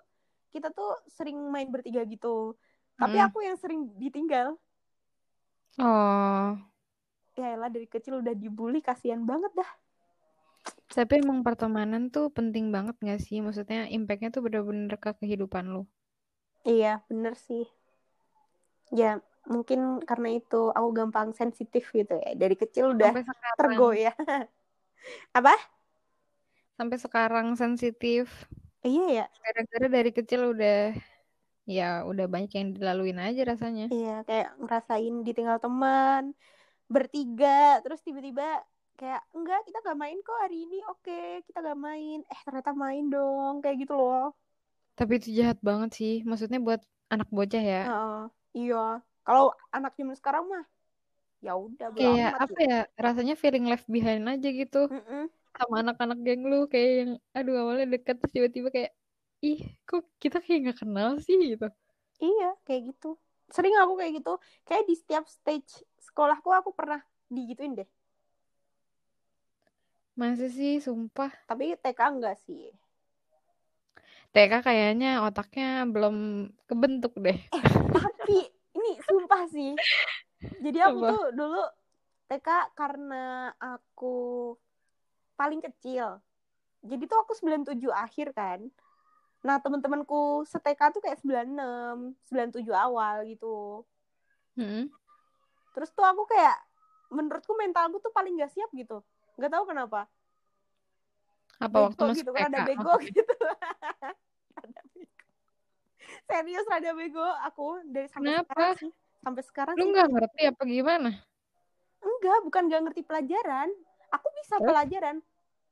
kita 0.55 0.69
tuh 0.75 0.99
sering 1.17 1.39
main 1.55 1.71
bertiga 1.71 2.03
gitu 2.07 2.55
tapi 3.01 3.17
Mm. 3.17 3.27
aku 3.27 3.39
yang 3.47 3.57
sering 3.57 3.89
ditinggal 3.97 4.59
Oh, 5.79 6.59
ya 7.39 7.47
elah 7.57 7.71
dari 7.75 7.89
kecil 7.95 8.15
udah 8.23 8.35
dibully 8.43 8.81
kasihan 8.89 9.23
banget 9.31 9.51
dah 9.59 9.71
tapi 10.97 11.13
emang 11.23 11.41
pertemanan 11.47 12.03
tuh 12.15 12.27
penting 12.37 12.65
banget 12.75 12.95
nggak 13.03 13.21
sih? 13.27 13.39
Maksudnya 13.47 13.79
impactnya 13.97 14.29
tuh 14.35 14.43
bener-bener 14.47 14.95
ke 15.05 15.11
kehidupan 15.21 15.65
lu. 15.75 15.83
Iya 16.65 17.01
bener 17.09 17.35
sih. 17.37 17.65
Ya 18.91 19.21
mungkin 19.47 20.03
karena 20.05 20.29
itu 20.39 20.57
aku 20.77 20.89
gampang 20.99 21.29
sensitif 21.33 21.89
gitu 21.95 22.15
ya. 22.19 22.35
Dari 22.37 22.55
kecil 22.59 22.95
udah 22.95 23.13
tergoyah. 23.59 24.15
Apa? 25.39 25.55
Sampai 26.77 26.97
sekarang 26.97 27.47
sensitif. 27.61 28.49
iya 28.85 29.05
ya. 29.19 29.25
Gara-gara 29.45 29.87
dari 29.89 30.11
kecil 30.17 30.41
udah, 30.57 30.97
ya 31.69 32.05
udah 32.09 32.27
banyak 32.27 32.51
yang 32.57 32.67
dilaluin 32.77 33.21
aja 33.21 33.43
rasanya. 33.47 33.87
iya 33.93 34.25
kayak 34.29 34.49
ngerasain 34.61 35.15
ditinggal 35.27 35.59
teman 35.61 36.23
bertiga 36.91 37.79
terus 37.85 38.01
tiba-tiba 38.03 38.65
kayak 38.99 39.23
enggak 39.33 39.61
kita 39.65 39.79
gak 39.81 39.99
main 40.01 40.19
kok 40.21 40.39
hari 40.45 40.57
ini. 40.67 40.79
Oke 40.91 41.45
kita 41.47 41.59
gak 41.65 41.79
main. 41.79 42.19
Eh 42.33 42.41
ternyata 42.45 42.73
main 42.77 43.05
dong 43.09 43.55
kayak 43.63 43.77
gitu 43.87 43.95
loh 43.97 44.35
Tapi 44.99 45.13
itu 45.19 45.29
jahat 45.39 45.59
banget 45.69 45.91
sih. 45.99 46.13
Maksudnya 46.29 46.59
buat 46.67 46.81
anak 47.13 47.29
bocah 47.37 47.63
ya. 47.73 47.79
Heeh, 47.85 48.11
iya 48.59 48.77
kalau 49.27 49.45
anak 49.77 49.93
zaman 49.99 50.17
sekarang 50.21 50.45
mah 50.53 50.65
ya 51.47 51.51
udah 51.67 51.89
Kayak 51.97 52.31
apa 52.43 52.59
gitu. 52.59 52.71
ya? 52.71 52.75
Rasanya 53.05 53.35
feeling 53.43 53.65
left 53.71 53.87
behind 53.95 54.25
aja 54.33 54.49
gitu. 54.61 54.79
Mm-mm. 54.91 55.31
sama 55.59 55.77
anak-anak 55.83 56.19
geng 56.27 56.43
lu 56.51 56.57
kayak 56.73 56.91
yang 57.01 57.13
aduh 57.37 57.55
awalnya 57.63 57.87
deket 57.95 58.15
terus 58.21 58.33
tiba-tiba 58.37 58.69
kayak 58.77 58.93
ih 59.47 59.61
kok 59.89 60.03
kita 60.23 60.37
kayak 60.45 60.59
nggak 60.65 60.79
kenal 60.83 61.11
sih 61.27 61.37
gitu 61.53 61.67
iya 62.25 62.47
kayak 62.67 62.83
gitu 62.89 63.07
sering 63.55 63.75
aku 63.83 63.93
kayak 63.99 64.13
gitu 64.19 64.31
kayak 64.67 64.83
di 64.89 64.95
setiap 65.01 65.25
stage 65.37 65.71
sekolahku 66.07 66.49
aku 66.59 66.71
pernah 66.79 67.01
digituin 67.35 67.73
deh 67.79 67.89
masa 70.21 70.47
sih 70.57 70.75
sumpah 70.85 71.33
tapi 71.49 71.65
TK 71.83 72.01
enggak 72.13 72.37
sih 72.45 72.63
TK 74.31 74.63
kayaknya 74.63 75.27
otaknya 75.27 75.83
belum 75.91 76.47
kebentuk 76.71 77.19
deh. 77.19 77.39
Tapi 77.97 78.39
ini 78.79 78.93
sumpah 79.03 79.43
sih. 79.51 79.75
Jadi 80.63 80.79
aku 80.79 80.99
Apa? 81.03 81.11
tuh 81.11 81.23
dulu 81.35 81.63
TK 82.31 82.49
karena 82.79 83.51
aku 83.59 84.15
paling 85.35 85.59
kecil. 85.59 86.23
Jadi 86.87 87.03
tuh 87.11 87.19
aku 87.27 87.35
97 87.35 87.75
akhir 87.91 88.31
kan. 88.31 88.71
Nah 89.43 89.59
teman-temanku 89.59 90.47
seteka 90.47 90.95
tuh 90.95 91.03
kayak 91.03 91.19
96 91.27 92.15
97 92.31 92.71
awal 92.71 93.27
gitu. 93.27 93.83
Mm-mm. 94.59 94.91
terus 95.71 95.95
tuh 95.95 96.03
aku 96.03 96.27
kayak 96.27 96.59
menurutku 97.15 97.55
mentalku 97.55 98.03
tuh 98.03 98.11
paling 98.11 98.35
gak 98.39 98.51
siap 98.51 98.67
gitu. 98.75 99.03
Nggak 99.39 99.55
tahu 99.55 99.65
kenapa 99.71 100.11
apa 101.61 101.77
waktu 101.77 102.01
bego 102.01 102.09
masuk 102.09 102.21
gitu 102.25 102.33
TK 102.33 102.41
kan 102.41 102.51
ada 102.51 102.61
bego 102.65 102.93
gitu. 103.05 103.35
Rada 104.57 104.83
bego. 104.97 105.17
serius 106.27 106.67
rada 106.67 106.91
bego. 106.97 107.27
Aku 107.53 107.67
dari 107.85 108.09
sampai 108.09 108.41
Kenapa? 108.41 108.49
sekarang 108.49 108.77
sih 108.81 108.93
sampai 109.21 109.43
sekarang 109.45 109.75
lu 109.77 109.85
nggak 109.93 110.09
ngerti 110.09 110.43
apa 110.49 110.63
gimana? 110.65 111.11
Enggak 112.01 112.39
bukan 112.49 112.63
gak 112.73 112.83
ngerti 112.89 113.03
pelajaran. 113.05 113.69
Aku 114.09 114.27
bisa 114.41 114.57
Terus? 114.57 114.69
pelajaran. 114.73 115.17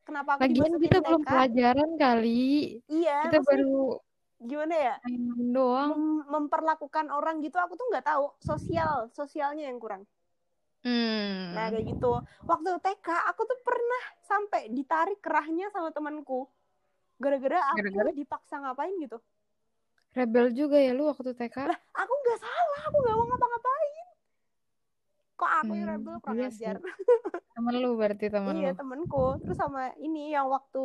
Kenapa 0.04 0.36
aku 0.36 0.40
lagian 0.44 0.72
kita 0.76 0.98
belum 1.00 1.22
TK? 1.24 1.30
pelajaran 1.32 1.90
kali. 1.96 2.48
Iya 2.92 3.18
kita 3.32 3.40
baru 3.48 3.96
gimana 4.38 4.74
ya? 4.76 4.94
doang. 5.50 5.88
Mem- 5.96 6.24
memperlakukan 6.28 7.08
orang 7.08 7.40
gitu 7.40 7.56
aku 7.56 7.80
tuh 7.80 7.88
nggak 7.88 8.04
tahu. 8.04 8.28
Sosial 8.44 9.08
sosialnya 9.16 9.64
yang 9.72 9.80
kurang 9.80 10.04
hmm. 10.82 11.54
nah 11.54 11.66
kayak 11.68 11.86
gitu. 11.88 12.12
Waktu 12.44 12.70
TK 12.78 13.08
aku 13.30 13.42
tuh 13.44 13.58
pernah 13.60 14.02
sampai 14.22 14.68
ditarik 14.68 15.18
kerahnya 15.18 15.70
sama 15.70 15.90
temanku. 15.90 16.46
Gara-gara 17.18 17.58
aku 17.74 17.78
Gara-gara? 17.82 18.10
dipaksa 18.14 18.54
ngapain 18.58 18.94
gitu. 18.98 19.18
Rebel 20.10 20.50
juga 20.50 20.78
ya 20.78 20.92
lu 20.92 21.06
waktu 21.06 21.30
TK 21.32 21.56
lah 21.68 21.78
aku 21.94 22.12
nggak 22.12 22.38
salah 22.40 22.80
aku 22.86 22.96
nggak 22.98 23.16
mau 23.16 23.26
ngapa-ngapain. 23.26 24.06
Kok 25.34 25.50
aku 25.62 25.72
yang 25.72 25.86
Hmm, 25.86 25.92
rebel 25.94 26.14
kurang 26.18 26.36
iya 26.36 26.48
ajar. 26.48 26.76
temen 27.54 27.74
lu 27.76 27.90
berarti 27.94 28.26
temen 28.28 28.54
iya 28.54 28.70
lu. 28.70 28.74
temenku. 28.74 29.38
Terus 29.42 29.56
sama 29.56 29.94
ini 29.98 30.30
yang 30.30 30.46
waktu 30.48 30.82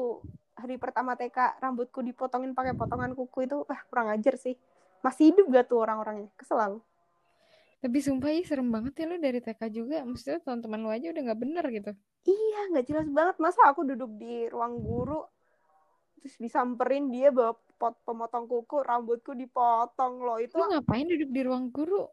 hari 0.53 0.75
pertama 0.77 1.13
TK 1.13 1.57
rambutku 1.57 2.01
dipotongin 2.01 2.53
pakai 2.53 2.73
potongan 2.73 3.13
kuku 3.13 3.45
itu 3.45 3.65
ah 3.65 3.81
kurang 3.89 4.09
ajar 4.09 4.37
sih. 4.37 4.53
Masih 5.01 5.33
hidup 5.33 5.49
gak 5.51 5.65
tuh 5.67 5.81
orang-orangnya? 5.81 6.29
Kesel 6.37 6.59
aku 6.59 6.79
tapi 7.83 7.99
sumpah 7.99 8.31
ih 8.31 8.47
serem 8.47 8.71
banget 8.71 8.95
ya 8.95 9.11
lu 9.11 9.19
dari 9.19 9.43
TK 9.43 9.61
juga. 9.67 10.07
Maksudnya 10.07 10.39
teman-teman 10.39 10.79
lu 10.79 10.89
aja 10.95 11.11
udah 11.11 11.21
nggak 11.27 11.41
bener 11.43 11.65
gitu. 11.67 11.91
Iya 12.23 12.59
nggak 12.71 12.85
jelas 12.87 13.07
banget. 13.11 13.35
Masa 13.43 13.59
aku 13.67 13.83
duduk 13.83 14.15
di 14.15 14.47
ruang 14.47 14.79
guru 14.79 15.19
terus 16.23 16.39
disamperin 16.39 17.11
dia 17.11 17.35
bawa 17.35 17.59
pot 17.75 17.99
pemotong 18.07 18.47
kuku 18.47 18.79
rambutku 18.79 19.35
dipotong 19.35 20.23
loh. 20.23 20.39
Itu 20.39 20.55
lu 20.63 20.71
ngapain 20.71 21.11
duduk 21.11 21.27
di 21.35 21.41
ruang 21.43 21.67
guru? 21.75 22.07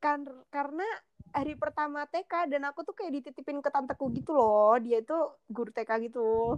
Kan 0.00 0.24
karena 0.48 0.88
hari 1.36 1.52
pertama 1.60 2.08
TK 2.08 2.48
dan 2.48 2.64
aku 2.64 2.88
tuh 2.88 2.96
kayak 2.96 3.20
dititipin 3.20 3.60
ke 3.60 3.68
tanteku 3.68 4.08
gitu 4.16 4.32
loh. 4.32 4.72
Dia 4.80 5.04
itu 5.04 5.18
guru 5.52 5.68
TK 5.68 6.08
gitu. 6.08 6.56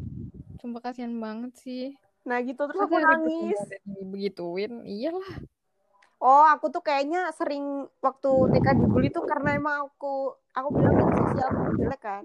Sumpah 0.63 0.79
kasihan 0.87 1.11
banget 1.19 1.51
sih. 1.59 1.99
Nah 2.23 2.39
gitu. 2.47 2.63
Terus 2.63 2.79
Masa 2.79 2.95
aku 2.95 3.03
nangis. 3.03 3.59
digituin? 4.15 4.87
Iyalah 4.87 5.43
oh 6.21 6.45
aku 6.47 6.69
tuh 6.69 6.85
kayaknya 6.85 7.33
sering 7.33 7.89
waktu 8.05 8.31
TK 8.53 8.67
dibully 8.77 9.09
tuh 9.09 9.25
karena 9.25 9.57
emang 9.57 9.89
aku 9.89 10.37
aku 10.53 10.69
bilang 10.77 10.95
kan 11.01 11.09
sosial 11.17 11.49
aku 11.49 11.73
jelek 11.81 12.01
kan. 12.01 12.25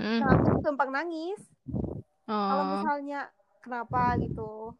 Mm. 0.00 0.18
nah 0.24 0.28
aku 0.32 0.44
tuh 0.56 0.62
gampang 0.64 0.90
nangis. 0.94 1.40
Kalau 2.24 2.62
oh. 2.64 2.68
misalnya 2.78 3.20
kenapa? 3.60 4.16
gitu. 4.22 4.72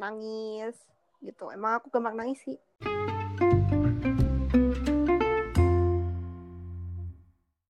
Nangis 0.00 0.74
gitu. 1.22 1.52
Emang 1.52 1.78
aku 1.78 1.92
gampang 1.92 2.16
nangis 2.16 2.40
sih 2.42 2.58